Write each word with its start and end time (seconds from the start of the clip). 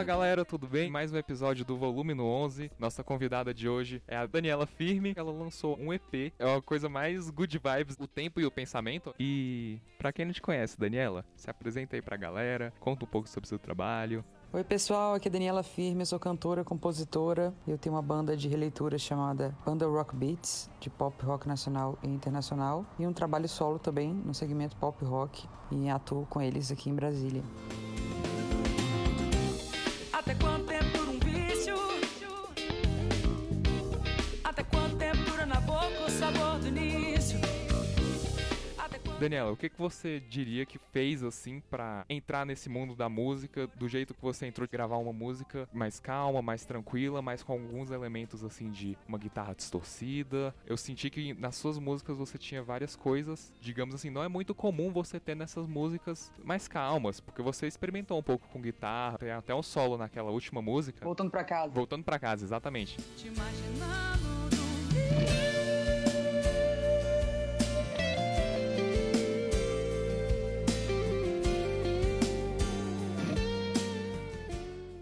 Fala 0.00 0.08
galera, 0.08 0.46
tudo 0.46 0.66
bem? 0.66 0.88
Mais 0.88 1.12
um 1.12 1.16
episódio 1.18 1.62
do 1.62 1.76
Volume 1.76 2.14
no 2.14 2.24
11. 2.24 2.72
Nossa 2.78 3.04
convidada 3.04 3.52
de 3.52 3.68
hoje 3.68 4.02
é 4.08 4.16
a 4.16 4.24
Daniela 4.24 4.64
Firme. 4.64 5.12
Ela 5.14 5.30
lançou 5.30 5.78
um 5.78 5.92
EP, 5.92 6.32
é 6.38 6.46
uma 6.46 6.62
coisa 6.62 6.88
mais 6.88 7.28
good 7.28 7.58
vibes, 7.58 7.98
o 8.00 8.06
tempo 8.06 8.40
e 8.40 8.46
o 8.46 8.50
pensamento. 8.50 9.14
E 9.20 9.78
para 9.98 10.10
quem 10.10 10.24
não 10.24 10.32
te 10.32 10.40
conhece, 10.40 10.80
Daniela, 10.80 11.22
se 11.36 11.50
apresenta 11.50 11.96
aí 11.96 12.00
pra 12.00 12.16
galera, 12.16 12.72
conta 12.80 13.04
um 13.04 13.08
pouco 13.08 13.28
sobre 13.28 13.44
o 13.44 13.48
seu 13.50 13.58
trabalho. 13.58 14.24
Oi 14.54 14.64
pessoal, 14.64 15.12
aqui 15.12 15.28
é 15.28 15.30
Daniela 15.30 15.62
Firme, 15.62 16.00
eu 16.00 16.06
sou 16.06 16.18
cantora, 16.18 16.64
compositora. 16.64 17.52
Eu 17.68 17.76
tenho 17.76 17.94
uma 17.94 18.00
banda 18.00 18.34
de 18.34 18.48
releitura 18.48 18.96
chamada 18.96 19.54
Banda 19.66 19.86
Rock 19.86 20.16
Beats, 20.16 20.70
de 20.80 20.88
pop 20.88 21.22
rock 21.26 21.46
nacional 21.46 21.98
e 22.02 22.08
internacional, 22.08 22.86
e 22.98 23.06
um 23.06 23.12
trabalho 23.12 23.50
solo 23.50 23.78
também 23.78 24.14
no 24.14 24.32
segmento 24.32 24.74
pop 24.78 25.04
rock, 25.04 25.46
e 25.70 25.90
atuo 25.90 26.24
com 26.24 26.40
eles 26.40 26.72
aqui 26.72 26.88
em 26.88 26.94
Brasília. 26.94 27.42
Daniela, 39.20 39.52
o 39.52 39.56
que, 39.56 39.68
que 39.68 39.78
você 39.78 40.18
diria 40.18 40.64
que 40.64 40.78
fez 40.78 41.22
assim 41.22 41.60
pra 41.68 42.06
entrar 42.08 42.46
nesse 42.46 42.70
mundo 42.70 42.94
da 42.94 43.06
música, 43.06 43.66
do 43.76 43.86
jeito 43.86 44.14
que 44.14 44.22
você 44.22 44.46
entrou 44.46 44.66
de 44.66 44.72
gravar 44.72 44.96
uma 44.96 45.12
música 45.12 45.68
mais 45.74 46.00
calma, 46.00 46.40
mais 46.40 46.64
tranquila, 46.64 47.20
mas 47.20 47.42
com 47.42 47.52
alguns 47.52 47.90
elementos 47.90 48.42
assim 48.42 48.70
de 48.70 48.96
uma 49.06 49.18
guitarra 49.18 49.54
distorcida? 49.54 50.54
Eu 50.66 50.76
senti 50.76 51.10
que 51.10 51.34
nas 51.34 51.56
suas 51.56 51.78
músicas 51.78 52.16
você 52.16 52.38
tinha 52.38 52.62
várias 52.62 52.96
coisas, 52.96 53.52
digamos 53.60 53.94
assim, 53.94 54.08
não 54.08 54.22
é 54.22 54.28
muito 54.28 54.54
comum 54.54 54.90
você 54.90 55.20
ter 55.20 55.34
nessas 55.34 55.66
músicas 55.66 56.32
mais 56.42 56.66
calmas, 56.66 57.20
porque 57.20 57.42
você 57.42 57.66
experimentou 57.66 58.18
um 58.18 58.22
pouco 58.22 58.48
com 58.48 58.58
guitarra, 58.58 59.18
tem 59.18 59.30
até 59.32 59.54
um 59.54 59.62
solo 59.62 59.98
naquela 59.98 60.30
última 60.30 60.62
música. 60.62 61.04
Voltando 61.04 61.30
pra 61.30 61.44
casa. 61.44 61.74
Voltando 61.74 62.04
pra 62.04 62.18
casa, 62.18 62.42
exatamente. 62.42 62.96
te 63.18 63.28
imaginando 63.28 64.30
dormir? 65.10 65.49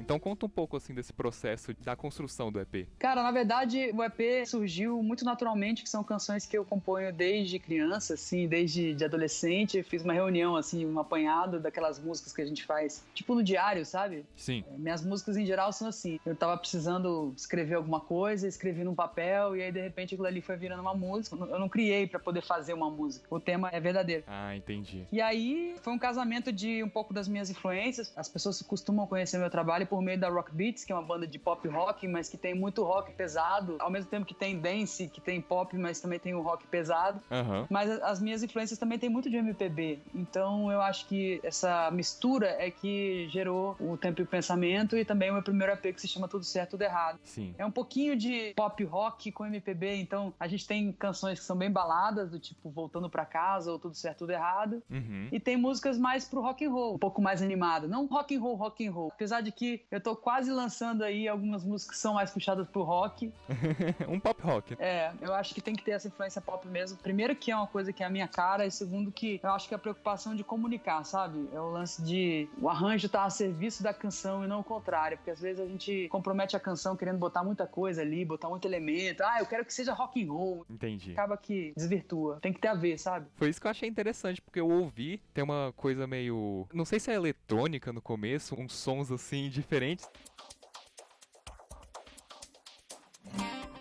Então 0.09 0.19
conta 0.19 0.47
um 0.47 0.49
pouco 0.49 0.75
assim 0.75 0.95
desse 0.95 1.13
processo 1.13 1.75
da 1.85 1.95
construção 1.95 2.51
do 2.51 2.59
EP. 2.59 2.89
Cara, 2.99 3.23
na 3.23 3.31
verdade, 3.31 3.91
o 3.93 4.03
EP 4.03 4.47
surgiu 4.47 5.03
muito 5.03 5.23
naturalmente, 5.23 5.83
que 5.83 5.91
são 5.91 6.03
canções 6.03 6.47
que 6.47 6.57
eu 6.57 6.65
componho 6.65 7.13
desde 7.13 7.59
criança, 7.59 8.15
assim, 8.15 8.49
desde 8.49 8.95
de 8.95 9.05
adolescente. 9.05 9.77
Eu 9.77 9.85
fiz 9.85 10.03
uma 10.03 10.15
reunião, 10.15 10.57
assim, 10.57 10.87
um 10.87 10.99
apanhado 10.99 11.61
daquelas 11.61 11.99
músicas 11.99 12.33
que 12.33 12.41
a 12.41 12.47
gente 12.47 12.65
faz, 12.65 13.05
tipo 13.13 13.35
no 13.35 13.43
diário, 13.43 13.85
sabe? 13.85 14.25
Sim. 14.35 14.65
Minhas 14.79 15.05
músicas 15.05 15.37
em 15.37 15.45
geral 15.45 15.75
são 15.75 15.89
assim. 15.89 16.19
Eu 16.25 16.35
tava 16.35 16.57
precisando 16.57 17.35
escrever 17.37 17.75
alguma 17.75 18.01
coisa, 18.01 18.49
escrevi 18.49 18.85
num 18.85 18.95
papel 18.95 19.59
e 19.59 19.63
aí 19.63 19.71
de 19.71 19.83
repente 19.83 20.15
aquilo 20.15 20.27
ali 20.27 20.41
foi 20.41 20.57
virando 20.57 20.81
uma 20.81 20.95
música. 20.95 21.37
Eu 21.37 21.59
não 21.59 21.69
criei 21.69 22.07
pra 22.07 22.19
poder 22.19 22.41
fazer 22.41 22.73
uma 22.73 22.91
música. 22.91 23.27
O 23.29 23.39
tema 23.39 23.69
é 23.71 23.79
verdadeiro. 23.79 24.25
Ah, 24.27 24.57
entendi. 24.57 25.07
E 25.13 25.21
aí 25.21 25.77
foi 25.83 25.93
um 25.93 25.99
casamento 25.99 26.51
de 26.51 26.83
um 26.83 26.89
pouco 26.89 27.13
das 27.13 27.29
minhas 27.29 27.51
influências. 27.51 28.11
As 28.17 28.27
pessoas 28.27 28.63
costumam 28.63 29.07
conhecer 29.07 29.37
meu 29.37 29.51
trabalho 29.51 29.87
por 29.87 29.98
meio 30.03 30.19
da 30.19 30.29
Rock 30.29 30.53
Beats, 30.53 30.85
que 30.85 30.93
é 30.93 30.95
uma 30.95 31.03
banda 31.03 31.27
de 31.27 31.39
pop 31.39 31.67
rock, 31.69 32.07
mas 32.07 32.29
que 32.29 32.37
tem 32.37 32.55
muito 32.55 32.83
rock 32.85 33.13
pesado, 33.13 33.77
ao 33.79 33.91
mesmo 33.91 34.11
tempo 34.11 34.27
que 34.27 34.35
tem 34.35 34.59
dance, 34.59 35.09
que 35.09 35.21
tem 35.21 35.41
pop, 35.41 35.77
mas 35.77 36.01
também 36.01 36.19
tem 36.19 36.35
o 36.35 36.43
rock 36.43 36.67
pesado. 36.67 37.21
Aham. 37.31 37.67
Mas 37.71 37.91
as 38.03 38.21
minhas 38.21 38.43
influências 38.43 38.79
também 38.79 38.99
tem 38.99 39.09
muito 39.09 39.31
de 39.31 39.37
MPB. 39.37 40.01
Então 40.15 40.71
eu 40.71 40.81
acho 40.81 41.07
que 41.07 41.41
essa 41.43 41.91
mistura 41.91 42.49
é 42.59 42.71
que 42.71 43.29
gerou 43.31 43.77
o 43.81 43.97
Tempo 43.97 44.21
e 44.21 44.25
o 44.25 44.27
Pensamento 44.27 44.97
e 44.97 45.05
também 45.05 45.31
o 45.31 45.35
meu 45.35 45.43
primeiro 45.43 45.73
EP 45.73 45.95
que 45.95 46.01
se 46.01 46.09
chama 46.09 46.29
Tudo 46.29 46.45
Certo, 46.45 46.73
Tudo 46.73 46.83
Errado. 46.83 47.19
Sim. 47.25 47.55
É 47.59 47.65
um 47.65 47.71
pouquinho 47.71 48.17
de 48.17 48.53
pop 48.55 48.83
rock 48.85 49.33
com 49.33 49.47
MPB, 49.47 49.97
então 49.97 50.33
a 50.39 50.47
gente 50.47 50.67
tem 50.67 50.93
canções 50.93 51.39
que 51.39 51.45
são 51.45 51.57
bem 51.57 51.71
baladas, 51.71 52.31
do 52.31 52.39
tipo 52.39 52.71
Voltando 52.71 53.09
Pra 53.09 53.25
Casa 53.25 53.73
ou 53.73 53.79
Tudo 53.79 53.95
Certo, 53.95 54.19
Tudo 54.19 54.33
Errado. 54.33 54.83
Uhum. 54.91 55.29
E 55.33 55.41
tem 55.41 55.57
músicas 55.57 55.99
mais 55.99 56.27
pro 56.27 56.41
rock 56.41 56.65
and 56.65 56.71
roll, 56.71 56.95
um 56.95 56.99
pouco 56.99 57.21
mais 57.21 57.43
animado. 57.43 57.89
Não 57.89 58.07
rock 58.07 58.35
and 58.37 58.41
roll, 58.41 58.57
rock 58.57 58.87
and 58.87 58.93
roll. 58.93 59.11
Apesar 59.13 59.41
de 59.41 59.53
que 59.53 59.79
eu 59.91 60.01
tô 60.01 60.15
quase 60.15 60.51
lançando 60.51 61.03
aí 61.03 61.27
algumas 61.27 61.65
músicas 61.65 61.97
que 61.97 62.01
são 62.01 62.15
mais 62.15 62.31
puxadas 62.31 62.69
pro 62.69 62.83
rock. 62.83 63.33
um 64.09 64.21
pop 64.21 64.41
rock. 64.43 64.77
É, 64.79 65.13
eu 65.21 65.35
acho 65.35 65.55
que 65.55 65.61
tem 65.61 65.75
que 65.75 65.83
ter 65.83 65.93
essa 65.93 66.09
influência 66.09 66.41
pop 66.43 66.67
mesmo. 66.69 66.99
Primeiro 66.99 67.35
que 67.35 67.51
é 67.51 67.57
uma 67.57 67.67
coisa 67.67 67.93
que 67.93 68.03
é 68.03 68.07
a 68.07 68.11
minha 68.11 68.29
cara, 68.29 68.67
e 68.67 68.71
segundo 68.71 69.11
que 69.11 69.41
eu 69.43 69.51
acho 69.51 69.67
que 69.67 69.75
é 69.75 69.77
a 69.77 69.79
preocupação 69.79 70.35
de 70.35 70.45
comunicar, 70.45 71.05
sabe? 71.05 71.49
É 71.53 71.61
o 71.61 71.71
lance 71.71 72.03
de 72.03 72.49
o 72.61 72.69
arranjo 72.69 73.09
tá 73.09 73.25
a 73.25 73.31
serviço 73.31 73.83
da 73.83 73.95
canção 73.95 74.45
e 74.45 74.47
não 74.47 74.61
o 74.61 74.65
contrário, 74.65 75.17
porque 75.17 75.31
às 75.31 75.41
vezes 75.41 75.61
a 75.61 75.67
gente 75.67 76.09
compromete 76.09 76.57
a 76.57 76.61
canção 76.61 76.97
querendo 76.97 77.19
botar 77.19 77.43
muita 77.43 77.67
coisa 77.67 78.03
ali, 78.03 78.25
botar 78.25 78.49
muito 78.49 78.67
elemento. 78.67 79.23
Ah, 79.23 79.39
eu 79.41 79.47
quero 79.47 79.65
que 79.65 79.73
seja 79.73 79.95
rock 79.95 80.23
and 80.23 80.31
roll. 80.31 80.67
Entendi. 80.69 81.13
Acaba 81.13 81.37
que 81.37 81.73
desvirtua. 81.77 82.39
Tem 82.43 82.53
que 82.53 82.61
ter 82.61 82.69
a 82.69 82.75
ver, 82.75 82.99
sabe? 82.99 83.27
Foi 83.37 83.49
isso 83.49 83.61
que 83.61 83.67
eu 83.67 83.71
achei 83.71 83.89
interessante, 83.89 84.43
porque 84.43 84.61
eu 84.61 84.69
ouvi, 84.69 85.23
tem 85.33 85.43
uma 85.43 85.73
coisa 85.77 86.07
meio. 86.07 86.67
Não 86.75 86.85
sei 86.85 87.01
se 87.01 87.11
é 87.11 87.15
eletrônica 87.15 87.93
no 87.93 88.03
começo, 88.03 88.55
uns 88.55 88.75
sons 88.75 89.11
assim 89.11 89.49
diferentes. 89.49 89.78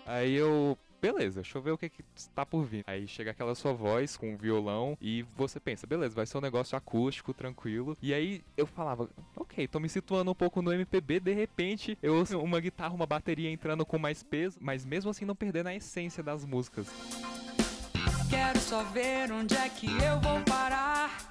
Aí 0.06 0.34
eu. 0.34 0.76
Beleza, 1.00 1.42
deixa 1.42 1.56
eu 1.56 1.62
ver 1.62 1.70
o 1.70 1.78
que, 1.78 1.88
que 1.88 2.02
tá 2.34 2.44
por 2.44 2.64
vir. 2.64 2.82
Aí 2.84 3.06
chega 3.06 3.30
aquela 3.30 3.54
sua 3.54 3.72
voz 3.72 4.16
com 4.16 4.34
o 4.34 4.36
violão 4.36 4.98
e 5.00 5.22
você 5.36 5.60
pensa, 5.60 5.86
beleza, 5.86 6.12
vai 6.12 6.26
ser 6.26 6.38
um 6.38 6.40
negócio 6.40 6.76
acústico, 6.76 7.32
tranquilo. 7.32 7.96
E 8.02 8.12
aí 8.12 8.42
eu 8.56 8.66
falava, 8.66 9.08
ok, 9.36 9.68
tô 9.68 9.78
me 9.78 9.88
situando 9.88 10.32
um 10.32 10.34
pouco 10.34 10.60
no 10.60 10.72
MPB, 10.72 11.20
de 11.20 11.32
repente 11.32 11.96
eu 12.02 12.16
ouço 12.16 12.36
uma 12.40 12.58
guitarra, 12.58 12.94
uma 12.94 13.06
bateria 13.06 13.48
entrando 13.48 13.86
com 13.86 13.96
mais 13.96 14.24
peso, 14.24 14.58
mas 14.60 14.84
mesmo 14.84 15.08
assim 15.08 15.24
não 15.24 15.36
perdendo 15.36 15.68
a 15.68 15.74
essência 15.74 16.20
das 16.20 16.44
músicas. 16.44 16.88
Quero 18.28 18.58
só 18.58 18.82
ver 18.82 19.30
onde 19.30 19.54
é 19.54 19.68
que 19.68 19.86
eu 19.86 20.18
vou 20.20 20.40
parar. 20.40 21.27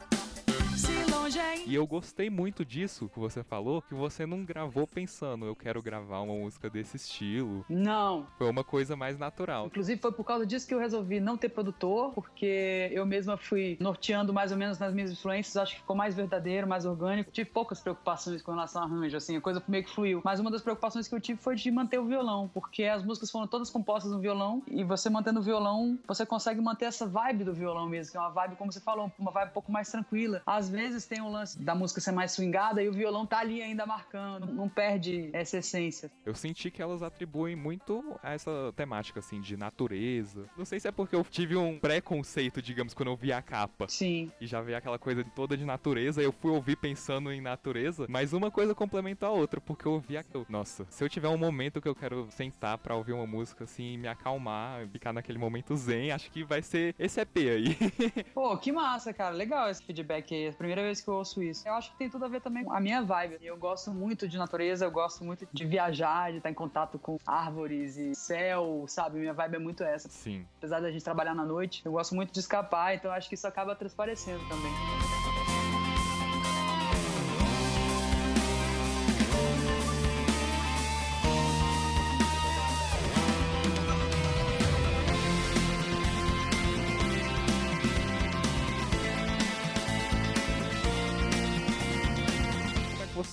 Longe 1.27 1.39
é 1.39 1.57
E 1.65 1.75
eu 1.75 1.85
gostei 1.85 2.29
muito 2.29 2.63
disso 2.63 3.09
que 3.09 3.19
você 3.19 3.43
falou, 3.43 3.81
que 3.81 3.93
você 3.93 4.25
não 4.25 4.45
gravou 4.45 4.87
pensando, 4.87 5.45
eu 5.45 5.55
quero 5.55 5.81
gravar 5.81 6.21
uma 6.21 6.33
música 6.33 6.69
desse 6.69 6.95
estilo. 6.95 7.65
Não, 7.67 8.25
Foi 8.37 8.49
uma 8.49 8.63
coisa 8.63 8.95
mais 8.95 9.17
natural. 9.17 9.65
Inclusive 9.65 9.99
foi 9.99 10.11
por 10.13 10.23
causa 10.23 10.45
disso 10.45 10.65
que 10.65 10.73
eu 10.73 10.79
resolvi 10.79 11.19
não 11.19 11.35
ter 11.35 11.49
produtor, 11.49 12.13
porque 12.13 12.89
eu 12.93 13.05
mesma 13.05 13.35
fui 13.35 13.77
norteando 13.81 14.33
mais 14.33 14.53
ou 14.53 14.57
menos 14.57 14.79
nas 14.79 14.93
minhas 14.93 15.11
influências, 15.11 15.57
acho 15.57 15.73
que 15.73 15.81
ficou 15.81 15.95
mais 15.95 16.15
verdadeiro, 16.15 16.65
mais 16.65 16.85
orgânico. 16.85 17.29
Tive 17.29 17.49
poucas 17.49 17.81
preocupações 17.81 18.41
com 18.41 18.51
relação 18.51 18.83
ao 18.83 18.87
arranjo, 18.87 19.17
assim, 19.17 19.35
a 19.35 19.41
coisa 19.41 19.61
meio 19.67 19.83
que 19.83 19.93
fluiu. 19.93 20.21
Mas 20.23 20.39
uma 20.39 20.49
das 20.49 20.61
preocupações 20.61 21.09
que 21.09 21.15
eu 21.15 21.19
tive 21.19 21.41
foi 21.41 21.55
de 21.55 21.69
manter 21.69 21.99
o 21.99 22.05
violão, 22.05 22.49
porque 22.53 22.85
as 22.85 23.03
músicas 23.03 23.29
foram 23.29 23.47
todas 23.47 23.69
compostas 23.69 24.11
no 24.11 24.19
violão, 24.19 24.63
e 24.67 24.81
você 24.83 25.09
mantendo 25.09 25.41
o 25.41 25.43
violão, 25.43 25.99
você 26.07 26.25
consegue 26.25 26.61
manter 26.61 26.85
essa 26.85 27.05
vibe 27.05 27.43
do 27.43 27.53
violão 27.53 27.89
mesmo, 27.89 28.11
que 28.11 28.17
é 28.17 28.21
uma 28.21 28.29
vibe, 28.29 28.55
como 28.55 28.71
você 28.71 28.79
falou, 28.79 29.11
uma 29.19 29.31
vibe 29.31 29.49
um 29.49 29.53
pouco 29.53 29.71
mais 29.71 29.91
tranquila. 29.91 30.41
Às 30.45 30.69
vezes 30.69 31.05
tem 31.05 31.16
um 31.21 31.29
lance 31.31 31.59
da 31.61 31.75
música 31.75 32.01
ser 32.01 32.11
mais 32.11 32.31
swingada 32.31 32.81
e 32.81 32.89
o 32.89 32.93
violão 32.93 33.25
tá 33.25 33.39
ali 33.39 33.61
ainda 33.61 33.85
marcando, 33.85 34.47
não 34.47 34.69
perde 34.69 35.29
essa 35.33 35.57
essência. 35.57 36.11
Eu 36.25 36.35
senti 36.35 36.69
que 36.71 36.81
elas 36.81 37.01
atribuem 37.01 37.55
muito 37.55 38.17
a 38.23 38.33
essa 38.33 38.73
temática, 38.75 39.19
assim, 39.19 39.39
de 39.41 39.55
natureza. 39.57 40.45
Não 40.57 40.65
sei 40.65 40.79
se 40.79 40.87
é 40.87 40.91
porque 40.91 41.15
eu 41.15 41.23
tive 41.23 41.55
um 41.55 41.79
preconceito, 41.79 42.61
digamos, 42.61 42.93
quando 42.93 43.09
eu 43.09 43.15
vi 43.15 43.31
a 43.31 43.41
capa. 43.41 43.87
Sim, 43.87 44.31
E 44.39 44.47
já 44.47 44.61
vi 44.61 44.75
aquela 44.75 44.99
coisa 44.99 45.23
toda 45.35 45.57
de 45.57 45.65
natureza, 45.65 46.21
eu 46.21 46.31
fui 46.31 46.51
ouvir 46.51 46.75
pensando 46.75 47.31
em 47.31 47.41
natureza, 47.41 48.05
mas 48.09 48.33
uma 48.33 48.51
coisa 48.51 48.73
complementa 48.75 49.27
a 49.27 49.31
outra, 49.31 49.59
porque 49.59 49.87
eu 49.87 49.93
ouvi 49.93 50.17
aquilo. 50.17 50.45
Nossa, 50.49 50.85
se 50.89 51.03
eu 51.03 51.09
tiver 51.09 51.29
um 51.29 51.37
momento 51.37 51.81
que 51.81 51.87
eu 51.87 51.95
quero 51.95 52.27
sentar 52.31 52.77
pra 52.77 52.95
ouvir 52.95 53.13
uma 53.13 53.27
música 53.27 53.63
assim, 53.63 53.97
me 53.97 54.07
acalmar, 54.07 54.87
ficar 54.87 55.13
naquele 55.13 55.37
momento 55.37 55.75
zen, 55.75 56.11
acho 56.11 56.31
que 56.31 56.43
vai 56.43 56.61
ser 56.61 56.95
esse 56.99 57.19
EP 57.19 57.37
aí. 57.37 57.77
Pô, 58.33 58.57
que 58.57 58.71
massa, 58.71 59.13
cara. 59.13 59.35
Legal 59.35 59.69
esse 59.69 59.83
feedback 59.83 60.33
aí. 60.33 60.45
É 60.45 60.49
a 60.49 60.53
primeira 60.53 60.81
vez 60.81 61.01
que 61.01 61.06
eu 61.11 61.15
ouço 61.15 61.41
isso. 61.41 61.67
Eu 61.67 61.73
acho 61.73 61.91
que 61.91 61.97
tem 61.97 62.09
tudo 62.09 62.25
a 62.25 62.27
ver 62.27 62.41
também 62.41 62.63
com 62.63 62.73
a 62.73 62.79
minha 62.79 63.01
vibe. 63.01 63.37
Eu 63.41 63.57
gosto 63.57 63.91
muito 63.91 64.27
de 64.27 64.37
natureza, 64.37 64.85
eu 64.85 64.91
gosto 64.91 65.23
muito 65.23 65.47
de 65.51 65.65
viajar, 65.65 66.31
de 66.31 66.37
estar 66.37 66.49
em 66.49 66.53
contato 66.53 66.99
com 66.99 67.17
árvores 67.25 67.97
e 67.97 68.13
céu, 68.15 68.85
sabe? 68.87 69.19
Minha 69.19 69.33
vibe 69.33 69.55
é 69.55 69.59
muito 69.59 69.83
essa. 69.83 70.09
Sim. 70.09 70.45
Apesar 70.57 70.79
da 70.79 70.91
gente 70.91 71.03
trabalhar 71.03 71.33
na 71.33 71.45
noite, 71.45 71.81
eu 71.85 71.91
gosto 71.91 72.15
muito 72.15 72.31
de 72.31 72.39
escapar, 72.39 72.95
então 72.95 73.11
acho 73.11 73.29
que 73.29 73.35
isso 73.35 73.47
acaba 73.47 73.75
transparecendo 73.75 74.43
também. 74.47 75.16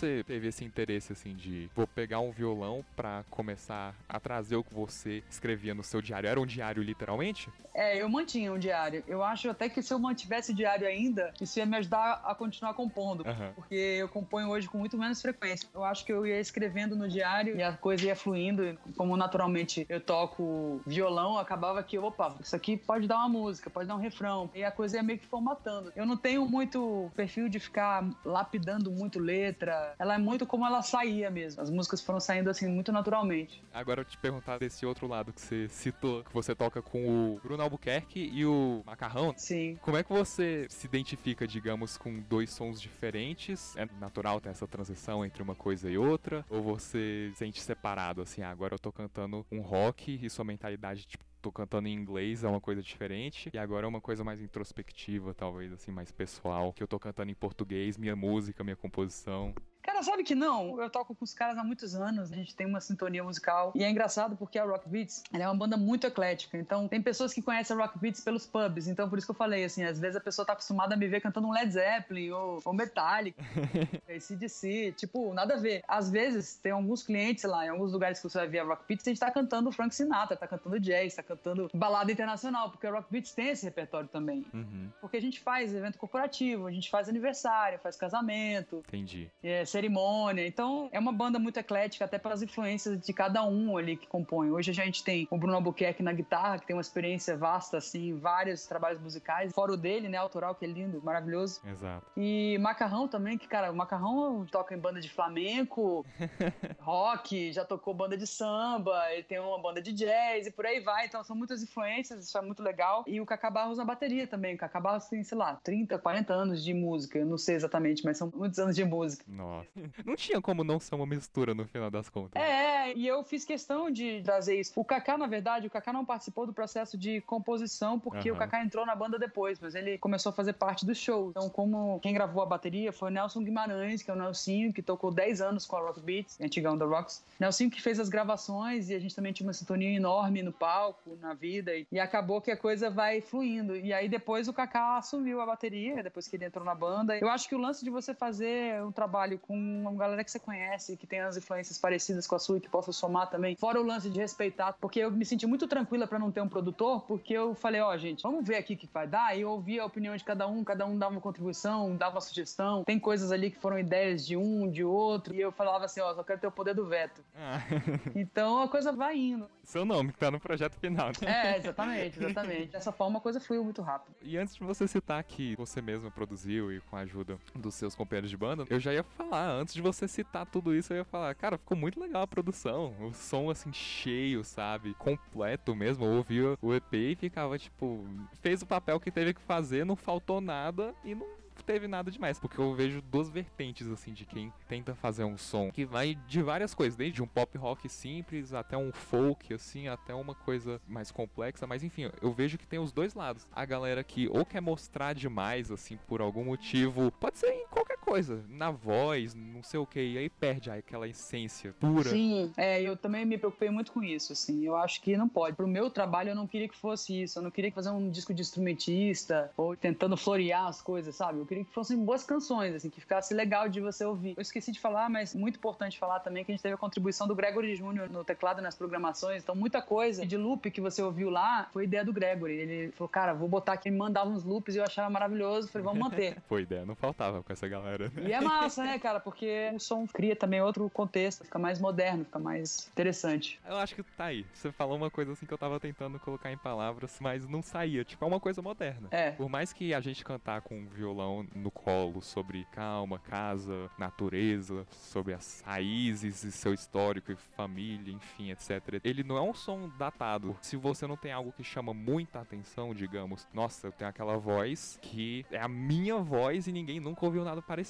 Você 0.05 0.23
teve 0.25 0.49
esse 0.49 0.65
interesse 0.65 1.13
assim 1.13 1.35
de 1.35 1.71
vou 1.75 1.87
pegar 1.87 2.21
um 2.21 2.31
violão 2.31 2.85
pra 2.95 3.25
começar 3.31 3.95
a 4.07 4.21
trazer 4.21 4.57
o 4.57 4.63
que 4.63 4.75
você 4.75 5.23
escrevia 5.31 5.75
no 5.75 5.83
seu 5.83 6.03
diário? 6.03 6.29
Era 6.29 6.39
um 6.39 6.45
diário 6.45 6.83
literalmente? 6.83 7.49
É, 7.75 8.01
eu 8.01 8.09
mantinha 8.09 8.53
um 8.53 8.59
diário. 8.59 9.03
Eu 9.09 9.23
acho 9.23 9.51
até 9.51 9.69
que 9.69 9.83
se 9.83 9.93
eu 9.93 9.99
mantivesse 9.99 10.53
o 10.53 10.55
diário 10.55 10.87
ainda, 10.87 11.33
isso 11.41 11.59
ia 11.59 11.67
me 11.67 11.77
ajudar 11.79 12.23
a 12.25 12.35
continuar 12.35 12.75
compondo. 12.75 13.27
Aham. 13.27 13.53
Porque 13.57 13.75
eu 13.75 14.09
componho 14.09 14.49
hoje 14.49 14.69
com 14.69 14.79
muito 14.79 14.97
menos 14.97 15.21
frequência. 15.21 15.69
Eu 15.75 15.83
acho 15.83 16.05
que 16.05 16.13
eu 16.13 16.25
ia 16.25 16.39
escrevendo 16.39 16.95
no 16.95 17.09
diário 17.09 17.57
e 17.57 17.63
a 17.63 17.73
coisa 17.73 18.07
ia 18.07 18.15
fluindo. 18.15 18.79
Como 18.97 19.17
naturalmente 19.17 19.85
eu 19.89 20.01
toco 20.01 20.81
violão, 20.87 21.37
acabava 21.37 21.83
que, 21.83 21.99
opa, 21.99 22.37
isso 22.41 22.55
aqui 22.55 22.77
pode 22.77 23.09
dar 23.09 23.17
uma 23.17 23.29
música, 23.29 23.69
pode 23.69 23.89
dar 23.89 23.97
um 23.97 24.01
refrão. 24.01 24.49
E 24.55 24.63
a 24.63 24.71
coisa 24.71 24.99
ia 24.99 25.03
meio 25.03 25.19
que 25.19 25.27
formatando. 25.27 25.93
Eu 25.97 26.07
não 26.07 26.17
tenho 26.17 26.47
muito 26.47 27.11
perfil 27.17 27.49
de 27.49 27.59
ficar 27.59 28.09
lapidando 28.25 28.91
muito 28.93 29.19
letra. 29.19 29.94
Ela 29.99 30.15
é 30.15 30.19
muito 30.19 30.47
como 30.47 30.67
ela 30.67 30.83
saía 30.83 31.31
mesmo. 31.31 31.63
As 31.63 31.71
músicas 31.71 32.01
foram 32.01 32.21
saindo 32.21 32.51
assim 32.51 32.69
muito 32.69 32.93
naturalmente. 32.93 33.63
Agora 33.73 34.01
eu 34.01 34.05
te 34.05 34.19
perguntar 34.19 34.59
desse 34.59 34.85
outro 34.85 35.07
lado 35.07 35.33
que 35.33 35.41
você 35.41 35.69
citou, 35.69 36.25
que 36.25 36.33
você 36.33 36.55
toca 36.55 36.83
com 36.83 37.35
o 37.35 37.41
Bruno 37.43 37.63
Albuquerque 37.63 38.31
e 38.33 38.45
o 38.45 38.83
Macarrão. 38.85 39.35
Sim. 39.37 39.79
Como 39.83 39.97
é 39.97 40.03
que 40.03 40.13
você 40.13 40.67
se 40.69 40.87
identifica, 40.87 41.47
digamos, 41.47 41.97
com 41.97 42.21
dois 42.21 42.51
sons 42.51 42.81
diferentes? 42.81 43.77
É 43.77 43.87
natural 44.01 44.41
ter 44.41 44.51
essa 44.51 44.67
transição 44.67 45.25
entre 45.25 45.43
uma 45.43 45.55
coisa 45.55 45.91
e 45.91 45.97
outra? 45.97 46.45
Ou 46.49 46.63
você 46.63 46.95
se 46.95 47.35
sente 47.37 47.61
separado, 47.61 48.23
assim, 48.23 48.43
ah, 48.43 48.51
agora 48.51 48.75
eu 48.75 48.79
tô 48.79 48.93
cantando 48.93 49.47
um 49.51 49.61
rock 49.61 50.19
e 50.23 50.31
sua 50.31 50.45
mentalidade, 50.45 51.07
tipo, 51.07 51.25
tô 51.41 51.53
cantando 51.53 51.89
em 51.89 51.93
inglês, 51.93 52.43
é 52.43 52.49
uma 52.49 52.61
coisa 52.61 52.83
diferente, 52.83 53.51
e 53.53 53.59
agora 53.59 53.87
é 53.87 53.89
uma 53.89 54.01
coisa 54.01 54.25
mais 54.25 54.41
introspectiva, 54.41 55.35
talvez, 55.35 55.73
assim, 55.73 55.91
mais 55.91 56.11
pessoal, 56.11 56.73
que 56.73 56.83
eu 56.83 56.89
tô 56.89 56.99
cantando 56.99 57.31
em 57.31 57.35
português, 57.35 57.99
minha 57.99 58.17
música, 58.17 58.65
minha 58.65 58.77
composição. 58.77 59.55
Cara, 59.85 60.03
sabe 60.03 60.25
que 60.25 60.35
não? 60.35 60.81
Eu 60.81 60.89
toco 60.89 61.15
com 61.15 61.25
os 61.25 61.35
caras 61.35 61.59
há 61.59 61.63
muitos 61.63 61.95
anos, 61.95 62.33
a 62.33 62.35
gente 62.35 62.55
tem 62.55 62.67
uma 62.67 62.81
sintonia 62.81 63.23
musical. 63.23 63.71
E 63.75 63.85
é 63.85 63.91
engraçado 63.91 64.35
porque 64.37 64.59
a 64.59 64.65
Rock 64.65 64.89
Beats 64.89 65.23
ela 65.33 65.45
é 65.45 65.47
uma 65.47 65.55
banda 65.57 65.77
muito 65.77 66.07
eclética. 66.07 66.57
Então, 66.57 66.89
tem 66.89 67.03
pessoas 67.03 67.33
que 67.35 67.43
conhecem 67.43 67.77
a 67.77 67.81
Rock 67.81 67.99
Beats 67.99 68.21
pelos 68.23 68.47
pubs. 68.47 68.89
Então, 68.89 69.09
por 69.09 69.19
isso 69.19 69.27
que 69.27 69.31
eu 69.31 69.35
falei, 69.37 69.65
assim, 69.65 69.85
às 69.85 70.01
vezes 70.01 70.17
a 70.17 70.21
pessoa 70.21 70.47
tá 70.47 70.55
acostumada 70.55 70.95
a 70.95 70.97
me 70.97 71.07
ver 71.07 71.21
cantando 71.21 71.47
um 71.47 71.53
Led 71.53 71.71
Zeppelin 71.71 72.31
ou, 72.31 72.61
ou 72.65 72.73
Metallica, 72.73 73.43
ACDC, 74.09 74.95
tipo, 74.97 75.33
nada 75.35 75.55
a 75.55 75.57
ver. 75.59 75.83
Às 75.87 76.11
vezes, 76.11 76.57
tem 76.57 76.73
alguns 76.73 77.03
clientes 77.03 77.45
lá, 77.45 77.67
em 77.67 77.69
alguns 77.69 77.93
lugares 77.93 78.19
que 78.21 78.29
você 78.29 78.39
vai 78.39 78.49
ver 78.49 78.61
a 78.61 78.65
Rock 78.65 78.85
Beats, 78.89 79.07
a 79.07 79.11
gente 79.11 79.21
tá 79.21 79.31
cantando 79.31 79.71
Frank 79.71 79.95
Sinatra, 79.95 80.37
tá 80.37 80.47
cantando 80.47 80.79
jazz, 80.81 81.15
tá 81.15 81.23
cantando 81.23 81.71
balada 81.75 82.11
internacional, 82.11 82.71
porque 82.71 82.87
a 82.87 82.91
Rock 82.91 83.09
Beats 83.11 83.33
tem 83.33 83.49
esse 83.49 83.65
repertório 83.65 84.09
também. 84.09 84.47
Uhum, 84.53 84.89
Porque 85.01 85.17
a 85.17 85.21
gente 85.21 85.41
faz 85.41 85.75
evento 85.75 85.99
corporativo, 85.99 86.67
a 86.67 86.73
gente 86.73 86.91
faz 86.91 87.09
aniversário, 87.09 87.79
faz 87.79 87.97
casamento, 87.97 88.83
entendi. 88.89 89.31
é, 89.43 89.65
cerimônia. 89.75 90.47
Então, 90.47 90.89
é 90.93 90.99
uma 91.01 91.13
banda 91.13 91.37
muito 91.37 91.59
eclética, 91.59 92.05
até 92.05 92.17
pelas 92.17 92.43
influências 92.43 93.01
de 93.01 93.13
cada 93.13 93.45
um 93.45 93.77
ali 93.77 93.97
que 93.97 94.07
compõe. 94.07 94.53
Hoje 94.53 94.71
a 94.71 94.75
gente 94.75 95.03
tem 95.03 95.27
o 95.29 95.37
Bruno 95.37 95.57
Albuquerque 95.57 96.01
na 96.01 96.13
guitarra, 96.13 96.61
que 96.61 96.67
tem 96.67 96.77
uma 96.77 96.81
experiência 96.81 97.37
vasta, 97.37 97.79
assim, 97.79 98.17
vários 98.17 98.67
trabalhos 98.67 99.01
musicais. 99.01 99.53
Fora 99.53 99.73
o 99.73 99.77
dele, 99.77 100.09
né, 100.09 100.17
autoral, 100.17 100.55
que 100.55 100.65
é 100.65 100.69
lindo, 100.69 101.03
maravilhoso. 101.03 101.61
Exato. 101.67 102.07
E 102.17 102.57
Macarrão 102.61 103.09
também, 103.09 103.37
que, 103.37 103.49
cara, 103.49 103.73
o 103.73 103.75
Macarrão 103.75 104.47
toca 104.49 104.75
em 104.75 104.79
banda 104.79 105.01
de 105.01 105.11
flamenco, 105.11 106.07
rock, 106.79 107.53
já 107.53 107.65
tocou 107.65 107.93
banda 107.93 108.17
de 108.17 108.29
samba, 108.29 109.13
ele 109.13 109.25
tem 109.25 109.41
uma 109.41 109.61
banda 109.61 109.83
de 109.83 109.93
jazz 109.93 110.47
e 110.47 110.53
por 110.53 110.67
aí 110.67 110.79
vai. 110.79 111.07
Então, 111.07 111.25
são 111.25 111.35
muitas 111.35 111.63
influências, 111.63 112.25
isso 112.25 112.39
é 112.39 112.43
muito 112.43 112.63
legal. 112.63 113.03
E 113.09 113.21
o 113.21 113.27
Cacá 113.27 113.51
Barros 113.51 113.79
na 113.79 113.85
bateria 113.85 114.27
também. 114.27 114.55
O 114.55 114.59
Cacá 114.59 114.79
Barros 114.79 115.07
tem, 115.09 115.25
sei 115.25 115.37
lá, 115.37 115.59
30, 115.65 115.99
40 115.99 116.33
anos 116.33 116.63
de 116.63 116.73
música. 116.73 117.19
Eu 117.19 117.27
não 117.27 117.39
sei 117.39 117.57
exatamente, 117.57 118.05
mas 118.05 118.19
são 118.19 118.31
muitos 118.33 118.59
anos 118.61 118.77
de 118.77 118.85
música. 118.85 119.25
Nossa. 119.27 119.64
Não 120.05 120.17
tinha 120.17 120.41
como 120.41 120.63
não 120.65 120.79
ser 120.79 120.95
uma 120.95 121.07
mistura 121.07 121.55
no 121.55 121.67
final 121.67 121.91
das 121.91 122.09
contas. 122.09 122.41
É, 122.41 122.93
e 122.95 123.07
eu 123.07 123.23
fiz 123.25 123.45
questão 123.45 123.91
de 123.91 124.23
trazer 124.23 124.59
isso. 124.59 124.73
O 124.77 124.85
Kaká, 124.85 125.17
na 125.17 125.27
verdade, 125.27 125.67
o 125.67 125.71
Kaká 125.71 125.93
não 125.93 126.05
participou 126.05 126.47
do 126.47 126.53
processo 126.53 126.97
de 126.97 127.21
composição, 127.23 127.99
porque 127.99 128.29
Aham. 128.31 128.37
o 128.37 128.39
Kaká 128.39 128.63
entrou 128.63 128.85
na 128.85 128.95
banda 128.95 129.19
depois, 129.19 129.59
mas 129.61 129.75
ele 129.75 129.99
começou 129.99 130.31
a 130.31 130.33
fazer 130.33 130.55
parte 130.55 130.85
do 130.85 130.95
show. 130.95 131.31
Então, 131.31 131.49
como 131.49 131.99
quem 132.01 132.13
gravou 132.13 132.43
a 132.43 132.47
bateria 132.47 132.93
foi 132.93 133.11
o 133.11 133.13
Nelson 133.13 133.43
Guimarães, 133.43 134.03
que 134.03 134.11
é 134.11 134.15
o 134.15 134.17
Nelsinho, 134.17 134.73
que 134.73 134.83
tocou 134.83 135.11
10 135.11 135.41
anos 135.41 135.67
com 135.67 135.77
a 135.77 135.81
Rock 135.81 136.01
Beats, 136.01 136.41
antigão 136.41 136.77
da 136.77 136.85
Rocks. 136.85 137.25
Nelsinho 137.39 137.71
que 137.71 137.81
fez 137.81 137.99
as 137.99 138.09
gravações 138.09 138.91
e 138.91 138.95
a 138.95 138.99
gente 138.99 139.15
também 139.15 139.33
tinha 139.33 139.47
uma 139.47 139.53
sintonia 139.53 139.91
enorme 139.91 140.43
no 140.43 140.53
palco, 140.53 141.17
na 141.21 141.35
vida, 141.35 141.75
e, 141.75 141.87
e 141.91 141.99
acabou 141.99 142.41
que 142.41 142.51
a 142.51 142.57
coisa 142.57 142.91
vai 142.91 143.21
fluindo. 143.21 143.77
E 143.77 143.93
aí 143.93 144.09
depois 144.09 144.49
o 144.49 144.53
Kaká 144.53 144.99
assumiu 144.99 145.41
a 145.41 145.47
bateria, 145.47 146.03
depois 146.03 146.29
que 146.29 146.37
ele 146.37 146.45
entrou 146.45 146.65
na 146.65 146.75
banda. 146.75 147.17
Eu 147.19 147.29
acho 147.29 147.49
que 147.49 147.55
o 147.55 147.59
lance 147.59 147.85
de 147.85 147.91
você 147.91 148.15
fazer 148.15 148.83
um 148.83 148.93
trabalho 148.93 149.39
com 149.39 149.54
uma 149.55 149.93
galera 149.95 150.23
que 150.25 150.31
você 150.31 150.39
conhece, 150.39 150.97
que 150.97 151.07
tem 151.07 151.21
as 151.21 151.37
influências 151.37 151.79
parecidas 151.79 152.27
com 152.27 152.35
a 152.35 152.39
sua 152.39 152.59
e 152.59 152.61
que 152.61 152.69
possa 152.69 152.93
somar 152.93 153.29
também, 153.31 153.57
fora 153.57 153.81
o 153.81 153.85
lance 153.85 154.11
de 154.11 154.19
respeitar, 154.19 154.73
porque 154.81 155.01
eu 155.01 155.11
me 155.11 155.25
senti 155.25 155.47
muito 155.47 155.67
tranquila 155.67 156.07
pra 156.07 156.19
não 156.19 156.31
ter 156.31 156.41
um 156.41 156.49
produtor, 156.49 157.03
porque 157.03 157.33
eu 157.33 157.55
falei, 157.55 157.81
ó, 157.81 157.97
gente, 157.97 158.23
vamos 158.23 158.47
ver 158.47 158.57
aqui 158.57 158.75
o 158.75 158.77
que 158.77 158.89
vai 158.93 159.07
dar, 159.07 159.37
e 159.37 159.43
eu 159.43 159.51
ouvi 159.51 159.79
a 159.79 159.85
opinião 159.85 160.17
de 160.17 160.25
cada 160.25 160.47
um, 160.47 160.63
cada 160.65 160.85
um 160.87 160.99
dava 160.99 161.13
uma 161.13 161.21
contribuição, 161.21 161.97
dava 161.97 162.17
uma 162.17 162.21
sugestão, 162.21 162.85
tem 162.85 162.99
coisas 162.99 163.33
ali 163.33 163.51
que 163.51 163.59
foram 163.59 163.79
ideias 163.79 164.27
de 164.27 164.37
um, 164.37 164.71
de 164.71 164.85
outro, 164.85 165.35
e 165.35 165.41
eu 165.41 165.53
falava 165.53 165.85
assim, 165.85 166.01
ó, 166.01 166.15
só 166.15 166.23
quero 166.23 166.41
ter 166.41 166.47
o 166.47 166.53
poder 166.53 166.75
do 166.75 166.87
veto. 166.87 167.23
Ah, 167.37 167.61
Então 168.15 168.63
a 168.63 168.69
coisa 168.69 168.93
vai 168.93 169.17
indo. 169.17 169.49
seu 169.63 169.85
nome 169.85 170.13
que 170.13 170.19
tá 170.19 170.31
no 170.31 170.41
projeto 170.41 170.75
final. 170.79 171.11
É, 171.25 171.59
exatamente, 171.59 172.19
exatamente. 172.19 172.67
Dessa 172.73 172.93
forma 172.93 173.19
a 173.19 173.21
coisa 173.21 173.41
fluiu 173.41 173.65
muito 173.65 173.83
rápido. 173.83 174.15
E 174.23 174.37
antes 174.37 174.55
de 174.55 174.65
você 174.65 174.87
citar 174.87 175.23
que 175.25 175.55
você 175.57 175.81
mesmo 175.81 176.11
produziu 176.11 176.73
e 176.73 176.81
com 176.81 176.97
a 176.97 177.01
ajuda 177.01 177.39
dos 177.55 177.75
seus 177.75 177.95
companheiros 177.95 178.31
de 178.31 178.37
banda, 178.37 178.65
eu 178.69 178.79
já 178.81 178.93
ia 178.93 179.05
falar, 179.45 179.61
antes 179.61 179.75
de 179.75 179.83
você 179.83 180.09
citar 180.09 180.47
tudo 180.47 180.75
isso, 180.75 180.93
eu 180.93 180.99
ia 180.99 181.05
falar, 181.05 181.35
cara, 181.35 181.59
ficou 181.59 181.77
muito 181.77 182.01
legal 182.01 182.23
a 182.23 182.27
produção. 182.27 182.95
O 183.01 183.13
som, 183.13 183.51
assim, 183.51 183.73
cheio, 183.73 184.43
sabe? 184.45 184.95
Completo 184.95 185.75
mesmo. 185.75 186.05
Eu 186.05 186.13
ouvia 186.13 186.59
o 186.61 186.75
EP 186.75 186.95
e 186.95 187.17
ficava, 187.17 187.59
tipo, 187.59 188.05
fez 188.41 188.63
o 188.63 188.67
papel 188.67 188.99
que 188.99 189.11
teve 189.11 189.35
que 189.35 189.41
fazer, 189.41 189.85
não 189.85 189.97
faltou 189.97 190.41
nada 190.41 190.95
e 191.05 191.15
não 191.15 191.27
teve 191.63 191.87
nada 191.87 192.11
demais, 192.11 192.39
porque 192.39 192.59
eu 192.59 192.75
vejo 192.75 193.01
duas 193.01 193.31
vertentes 193.31 193.87
assim 193.89 194.13
de 194.13 194.27
quem 194.27 194.53
tenta 194.69 194.95
fazer 194.95 195.25
um 195.25 195.39
som 195.39 195.71
que 195.71 195.85
vai 195.85 196.15
de 196.27 196.43
várias 196.43 196.75
coisas, 196.75 196.97
desde 196.97 197.23
um 197.23 197.27
pop 197.27 197.57
rock 197.57 197.89
simples 197.89 198.53
até 198.53 198.77
um 198.77 198.93
folk 198.93 199.55
assim, 199.55 199.89
até 199.89 200.15
uma 200.15 200.35
coisa 200.35 200.81
mais 200.87 201.11
complexa, 201.11 201.67
mas 201.67 201.85
enfim, 201.85 202.11
eu 202.21 202.33
vejo 202.33 202.59
que 202.59 202.67
tem 202.67 202.79
os 202.79 202.93
dois 202.93 203.15
lados. 203.15 203.47
A 203.53 203.65
galera 203.65 204.03
que 204.03 204.29
ou 204.29 204.45
quer 204.45 204.61
mostrar 204.61 205.15
demais 205.15 205.71
assim 205.71 205.97
por 206.09 206.21
algum 206.21 206.45
motivo, 206.45 207.13
pode 207.13 207.39
ser 207.39 207.53
em 207.53 207.67
qualquer 207.69 207.99
coisa, 208.15 208.45
na 208.49 208.71
voz, 208.71 209.35
não 209.35 209.61
sei 209.61 209.81
o 209.81 209.85
que, 209.85 210.01
e 210.01 210.17
aí 210.17 210.31
perde 210.31 210.71
aquela 210.71 211.09
essência 211.09 211.75
pura. 211.81 212.11
Sim, 212.11 212.53
é, 212.57 212.81
eu 212.81 212.97
também 212.97 213.25
me 213.25 213.37
preocupei 213.37 213.69
muito 213.71 213.91
com 213.91 214.05
isso, 214.05 214.33
assim. 214.33 214.65
Eu 214.65 214.77
acho 214.77 215.03
que 215.03 215.17
não 215.17 215.29
pode. 215.29 215.57
Pro 215.57 215.67
meu 215.67 215.91
trabalho, 215.91 216.29
eu 216.29 216.35
não 216.37 216.47
queria 216.47 216.69
que 216.69 216.77
fosse 216.77 217.23
isso. 217.23 217.41
Eu 217.41 217.43
não 217.43 217.51
queria 217.51 217.73
fazer 217.73 217.91
um 217.91 218.09
disco 218.09 218.33
de 218.33 218.41
instrumentista 218.41 219.51
ou 219.57 219.75
tentando 219.75 220.17
florear 220.17 220.69
as 220.69 220.81
coisas, 220.81 221.17
sabe? 221.17 221.41
Eu 221.41 221.47
queria 221.47 221.65
que 221.65 221.73
fossem 221.73 221.99
boas 222.05 222.23
canções, 222.23 222.73
assim, 222.77 222.89
que 222.89 223.01
ficasse 223.01 223.35
legal 223.35 223.69
de 223.69 223.81
você 223.81 224.05
ouvir. 224.05 224.35
Eu 224.37 224.43
esqueci 224.43 224.71
de 224.71 224.79
falar, 224.79 225.11
mas 225.11 225.35
muito 225.35 225.57
importante 225.57 225.99
falar 225.99 226.21
também 226.21 226.45
que 226.45 226.53
a 226.53 226.55
gente 226.55 226.63
teve 226.63 226.77
a 226.77 226.79
contribuição 226.79 227.27
do 227.27 227.35
Gregory 227.35 227.75
Jr. 227.75 228.09
no 228.13 228.23
teclado 228.23 228.63
nas 228.63 228.77
programações. 228.77 229.43
Então, 229.43 229.57
muita 229.57 229.83
coisa 229.83 230.25
de 230.25 230.37
loop 230.37 230.71
que 230.71 230.81
você 230.81 231.03
ouviu 231.03 231.31
lá 231.31 231.69
foi 231.73 231.83
ideia 231.83 232.05
do 232.05 232.13
Gregory. 232.13 232.55
Ele 232.55 232.93
falou, 232.93 233.09
cara, 233.09 233.35
vou 233.35 233.49
botar 233.49 233.73
aqui. 233.73 233.89
Ele 233.89 233.97
mandava 233.97 234.31
uns 234.31 234.45
loops 234.45 234.77
e 234.77 234.79
eu 234.79 234.85
achava 234.85 235.11
maravilhoso. 235.11 235.67
Falei, 235.67 235.85
vamos 235.85 235.99
manter. 235.99 236.37
Foi 236.47 236.63
ideia, 236.63 236.87
não 236.87 236.95
faltava 236.95 237.43
com 237.43 237.53
essa 237.53 237.67
galera. 237.67 238.04
E 238.27 238.33
é 238.33 238.41
massa, 238.41 238.85
né, 238.85 238.99
cara? 238.99 239.21
Porque 239.21 239.71
o 239.75 239.79
som 239.79 240.07
cria 240.07 240.37
também 240.37 240.61
outro 240.61 240.89
contexto, 240.91 241.45
fica 241.45 241.59
mais 241.59 241.81
moderno, 241.81 242.25
fica 242.25 242.39
mais 242.39 242.89
interessante. 242.93 243.61
Eu 243.67 243.77
acho 243.77 243.95
que 243.95 244.03
tá 244.03 244.27
aí. 244.27 244.47
Você 244.53 244.73
falou 244.73 244.97
uma 244.97 245.11
coisa 245.11 245.33
assim 245.33 245.47
que 245.47 245.53
eu 245.53 245.59
tava 245.59 245.79
tentando 245.81 246.19
colocar 246.19 246.53
em 246.53 246.59
palavras, 246.59 247.19
mas 247.21 247.47
não 247.47 247.63
saía. 247.63 248.05
Tipo, 248.05 248.25
é 248.25 248.29
uma 248.29 248.41
coisa 248.41 248.63
moderna. 248.63 249.09
É. 249.11 249.33
Por 249.33 249.49
mais 249.49 249.73
que 249.73 249.95
a 249.95 250.01
gente 250.01 250.25
cantar 250.25 250.63
com 250.63 250.79
um 250.79 250.87
violão 250.87 251.47
no 251.55 251.71
colo 251.71 252.21
sobre 252.21 252.67
calma, 252.73 253.19
casa, 253.19 253.91
natureza, 253.99 254.87
sobre 254.91 255.35
as 255.35 255.63
raízes 255.65 256.45
e 256.45 256.53
seu 256.53 256.75
histórico 256.75 257.33
e 257.33 257.37
família, 257.37 258.13
enfim, 258.13 258.51
etc. 258.51 259.01
Ele 259.05 259.23
não 259.23 259.37
é 259.37 259.43
um 259.43 259.55
som 259.55 259.91
datado. 259.99 260.57
Se 260.61 260.77
você 260.77 261.07
não 261.07 261.17
tem 261.17 261.33
algo 261.33 261.53
que 261.53 261.65
chama 261.65 261.93
muita 261.95 262.41
atenção, 262.41 262.95
digamos, 262.95 263.47
nossa, 263.53 263.87
eu 263.87 263.93
tenho 263.93 264.11
aquela 264.11 264.37
voz 264.37 264.99
que 265.01 265.45
é 265.51 265.61
a 265.61 265.69
minha 265.69 266.17
voz 266.17 266.67
e 266.67 266.73
ninguém 266.73 267.01
nunca 267.01 267.25
ouviu 267.25 267.45
nada 267.45 267.63
parecido. 267.63 267.84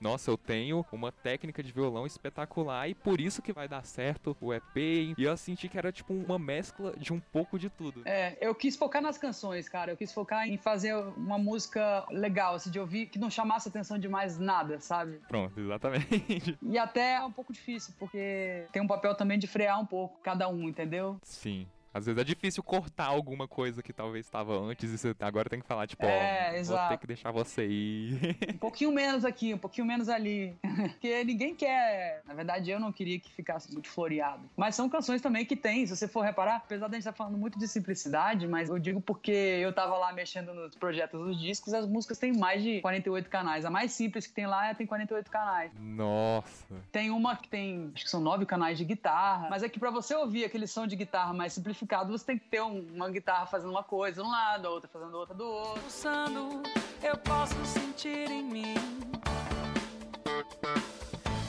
Nossa, 0.00 0.30
eu 0.30 0.36
tenho 0.36 0.84
uma 0.92 1.12
técnica 1.12 1.62
de 1.62 1.72
violão 1.72 2.06
espetacular 2.06 2.88
e 2.88 2.94
por 2.94 3.20
isso 3.20 3.42
que 3.42 3.52
vai 3.52 3.68
dar 3.68 3.84
certo 3.84 4.36
o 4.40 4.52
EP. 4.52 4.76
E 4.76 5.14
eu 5.18 5.36
senti 5.36 5.68
que 5.68 5.78
era 5.78 5.92
tipo 5.92 6.12
uma 6.12 6.38
mescla 6.38 6.94
de 6.96 7.12
um 7.12 7.20
pouco 7.20 7.58
de 7.58 7.68
tudo. 7.68 8.02
É, 8.04 8.36
eu 8.40 8.54
quis 8.54 8.76
focar 8.76 9.02
nas 9.02 9.18
canções, 9.18 9.68
cara. 9.68 9.92
Eu 9.92 9.96
quis 9.96 10.12
focar 10.12 10.48
em 10.48 10.56
fazer 10.56 10.94
uma 11.16 11.38
música 11.38 12.04
legal, 12.10 12.54
assim, 12.54 12.70
de 12.70 12.78
ouvir, 12.78 13.06
que 13.06 13.18
não 13.18 13.30
chamasse 13.30 13.68
atenção 13.68 13.98
de 13.98 14.08
mais 14.08 14.38
nada, 14.38 14.80
sabe? 14.80 15.20
Pronto, 15.28 15.58
exatamente. 15.58 16.58
E 16.62 16.78
até 16.78 17.14
é 17.14 17.24
um 17.24 17.32
pouco 17.32 17.52
difícil, 17.52 17.94
porque 17.98 18.66
tem 18.72 18.82
um 18.82 18.86
papel 18.86 19.14
também 19.14 19.38
de 19.38 19.46
frear 19.46 19.80
um 19.80 19.86
pouco 19.86 20.18
cada 20.22 20.48
um, 20.48 20.68
entendeu? 20.68 21.18
Sim. 21.22 21.66
Às 21.92 22.06
vezes 22.06 22.20
é 22.20 22.24
difícil 22.24 22.62
cortar 22.62 23.06
alguma 23.06 23.48
coisa 23.48 23.82
que 23.82 23.92
talvez 23.92 24.24
estava 24.26 24.56
antes 24.58 24.90
e 24.92 24.96
você 24.98 25.14
agora 25.20 25.48
tem 25.48 25.60
que 25.60 25.66
falar, 25.66 25.86
tipo, 25.86 26.04
É, 26.04 26.46
ó, 26.46 26.50
vou 26.50 26.58
exato. 26.60 26.88
ter 26.90 26.98
que 26.98 27.06
deixar 27.06 27.30
você 27.32 27.66
ir. 27.66 28.36
Um 28.54 28.58
pouquinho 28.58 28.92
menos 28.92 29.24
aqui, 29.24 29.52
um 29.54 29.58
pouquinho 29.58 29.86
menos 29.86 30.08
ali. 30.08 30.54
Porque 30.90 31.24
ninguém 31.24 31.54
quer. 31.54 32.22
Na 32.26 32.34
verdade, 32.34 32.70
eu 32.70 32.78
não 32.78 32.92
queria 32.92 33.18
que 33.18 33.30
ficasse 33.32 33.72
muito 33.72 33.88
floreado. 33.88 34.42
Mas 34.56 34.74
são 34.74 34.88
canções 34.88 35.20
também 35.20 35.44
que 35.44 35.56
tem, 35.56 35.84
se 35.86 35.96
você 35.96 36.06
for 36.06 36.20
reparar, 36.22 36.56
apesar 36.56 36.86
da 36.86 36.94
gente 36.94 37.00
estar 37.00 37.12
falando 37.12 37.36
muito 37.36 37.58
de 37.58 37.66
simplicidade, 37.66 38.46
mas 38.46 38.68
eu 38.68 38.78
digo 38.78 39.00
porque 39.00 39.32
eu 39.32 39.72
tava 39.72 39.96
lá 39.96 40.12
mexendo 40.12 40.54
nos 40.54 40.74
projetos 40.76 41.18
dos 41.20 41.40
discos, 41.40 41.74
as 41.74 41.86
músicas 41.86 42.18
têm 42.18 42.32
mais 42.36 42.62
de 42.62 42.80
48 42.80 43.28
canais. 43.28 43.64
A 43.64 43.70
mais 43.70 43.92
simples 43.92 44.26
que 44.26 44.32
tem 44.32 44.46
lá 44.46 44.72
tem 44.74 44.86
48 44.86 45.30
canais. 45.30 45.72
Nossa. 45.78 46.74
Tem 46.92 47.10
uma 47.10 47.36
que 47.36 47.48
tem, 47.48 47.90
acho 47.94 48.04
que 48.04 48.10
são 48.10 48.20
nove 48.20 48.46
canais 48.46 48.78
de 48.78 48.84
guitarra, 48.84 49.48
mas 49.50 49.62
é 49.62 49.68
que 49.68 49.78
pra 49.78 49.90
você 49.90 50.14
ouvir 50.14 50.44
aquele 50.44 50.66
som 50.66 50.86
de 50.86 50.94
guitarra 50.96 51.32
mais 51.32 51.52
simplificado, 51.52 51.79
você 51.86 52.24
tem 52.26 52.38
que 52.38 52.46
ter 52.48 52.60
um- 52.62 52.86
uma 52.94 53.08
guitarra 53.10 53.46
fazendo 53.46 53.70
uma 53.70 53.82
coisa 53.82 54.22
de 54.22 54.28
um 54.28 54.30
lado, 54.30 54.66
a 54.66 54.70
outra 54.70 54.88
fazendo 54.88 55.14
outra 55.16 55.34
do 55.34 55.46
outro. 55.46 55.80
pulsando, 55.82 56.62
eu 57.02 57.16
posso 57.18 57.54
sentir 57.64 58.30
em 58.30 58.42
mim. 58.42 58.74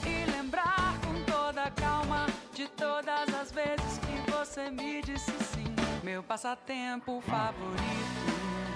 E 0.06 0.30
lembrar 0.30 0.98
com 1.00 1.24
toda 1.30 1.70
calma 1.72 2.26
de 2.54 2.68
todas 2.68 3.34
as 3.34 3.52
vezes 3.52 3.98
que 3.98 4.30
você 4.30 4.70
me 4.70 5.02
disse 5.02 5.30
sim. 5.44 5.64
Meu 6.02 6.22
passatempo 6.22 7.20
favorito. 7.22 8.71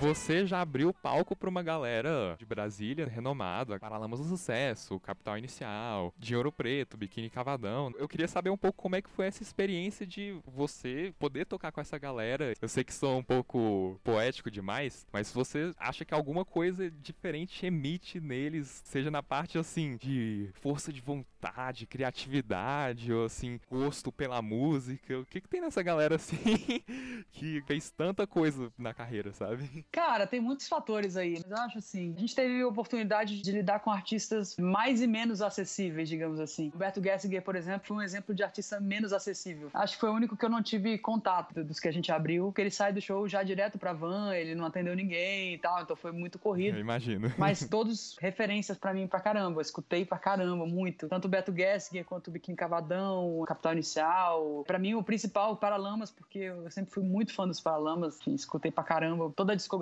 Você 0.00 0.46
já 0.46 0.62
abriu 0.62 0.94
palco 0.94 1.36
pra 1.36 1.50
uma 1.50 1.62
galera 1.62 2.34
de 2.38 2.46
Brasília 2.46 3.06
renomada, 3.06 3.78
Paralamas 3.78 4.18
do 4.18 4.24
Sucesso, 4.24 4.98
Capital 4.98 5.36
Inicial, 5.36 6.14
de 6.18 6.34
Ouro 6.34 6.50
Preto, 6.50 6.96
Biquíni 6.96 7.28
Cavadão. 7.28 7.92
Eu 7.98 8.08
queria 8.08 8.26
saber 8.26 8.48
um 8.48 8.56
pouco 8.56 8.80
como 8.80 8.96
é 8.96 9.02
que 9.02 9.10
foi 9.10 9.26
essa 9.26 9.42
experiência 9.42 10.06
de 10.06 10.40
você 10.46 11.12
poder 11.18 11.44
tocar 11.44 11.70
com 11.70 11.82
essa 11.82 11.98
galera. 11.98 12.54
Eu 12.62 12.68
sei 12.68 12.82
que 12.82 12.94
sou 12.94 13.18
um 13.18 13.22
pouco 13.22 14.00
poético 14.02 14.50
demais, 14.50 15.06
mas 15.12 15.30
você 15.34 15.70
acha 15.78 16.02
que 16.02 16.14
alguma 16.14 16.46
coisa 16.46 16.90
diferente 16.90 17.66
emite 17.66 18.18
neles, 18.18 18.80
seja 18.86 19.10
na 19.10 19.22
parte 19.22 19.58
assim 19.58 19.98
de 19.98 20.48
força 20.54 20.90
de 20.90 21.02
vontade, 21.02 21.86
criatividade, 21.86 23.12
ou 23.12 23.26
assim, 23.26 23.60
gosto 23.70 24.10
pela 24.10 24.40
música. 24.40 25.18
O 25.18 25.26
que 25.26 25.42
que 25.42 25.48
tem 25.48 25.60
nessa 25.60 25.82
galera 25.82 26.14
assim 26.14 26.38
que 27.32 27.60
fez 27.66 27.90
tanta 27.90 28.26
coisa 28.26 28.72
na 28.78 28.94
carreira, 28.94 29.30
sabe? 29.34 29.84
Cara, 29.92 30.26
tem 30.26 30.40
muitos 30.40 30.68
fatores 30.68 31.16
aí. 31.16 31.40
Mas 31.42 31.50
eu 31.50 31.64
acho 31.64 31.78
assim, 31.78 32.14
a 32.16 32.20
gente 32.20 32.34
teve 32.34 32.62
a 32.62 32.66
oportunidade 32.66 33.40
de 33.40 33.52
lidar 33.52 33.80
com 33.80 33.90
artistas 33.90 34.56
mais 34.56 35.02
e 35.02 35.06
menos 35.06 35.42
acessíveis, 35.42 36.08
digamos 36.08 36.38
assim. 36.38 36.68
Roberto 36.68 37.02
Gessinger, 37.02 37.42
por 37.42 37.56
exemplo, 37.56 37.86
foi 37.88 37.96
um 37.96 38.02
exemplo 38.02 38.34
de 38.34 38.42
artista 38.42 38.78
menos 38.78 39.12
acessível. 39.12 39.68
Acho 39.74 39.94
que 39.94 40.00
foi 40.00 40.10
o 40.10 40.14
único 40.14 40.36
que 40.36 40.44
eu 40.44 40.48
não 40.48 40.62
tive 40.62 40.96
contato 40.98 41.64
dos 41.64 41.80
que 41.80 41.88
a 41.88 41.92
gente 41.92 42.12
abriu, 42.12 42.46
porque 42.46 42.60
ele 42.60 42.70
sai 42.70 42.92
do 42.92 43.00
show 43.00 43.28
já 43.28 43.42
direto 43.42 43.78
pra 43.78 43.92
van, 43.92 44.32
ele 44.34 44.54
não 44.54 44.64
atendeu 44.64 44.94
ninguém 44.94 45.54
e 45.54 45.58
tal, 45.58 45.82
então 45.82 45.96
foi 45.96 46.12
muito 46.12 46.38
corrido. 46.38 46.76
Eu 46.76 46.80
imagino. 46.80 47.32
Mas 47.36 47.66
todos 47.68 48.16
referências 48.20 48.78
pra 48.78 48.94
mim 48.94 49.08
pra 49.08 49.20
caramba. 49.20 49.58
Eu 49.58 49.62
escutei 49.62 50.04
pra 50.04 50.18
caramba, 50.18 50.66
muito. 50.66 51.08
Tanto 51.08 51.24
o 51.24 51.28
Beto 51.28 51.52
Gessinger 51.52 52.04
quanto 52.04 52.28
o 52.28 52.30
Biquíni 52.30 52.56
Cavadão, 52.56 53.40
o 53.40 53.44
Capital 53.44 53.72
Inicial. 53.72 54.64
Pra 54.66 54.78
mim, 54.78 54.94
o 54.94 55.02
principal, 55.02 55.52
o 55.52 55.56
Paralamas, 55.56 56.10
porque 56.10 56.38
eu 56.38 56.70
sempre 56.70 56.92
fui 56.92 57.02
muito 57.02 57.34
fã 57.34 57.46
dos 57.46 57.60
Paralamas. 57.60 58.18
Enfim, 58.20 58.34
escutei 58.34 58.70
pra 58.70 58.84
caramba 58.84 59.32
toda 59.34 59.52
a 59.52 59.56
discografia. 59.56 59.79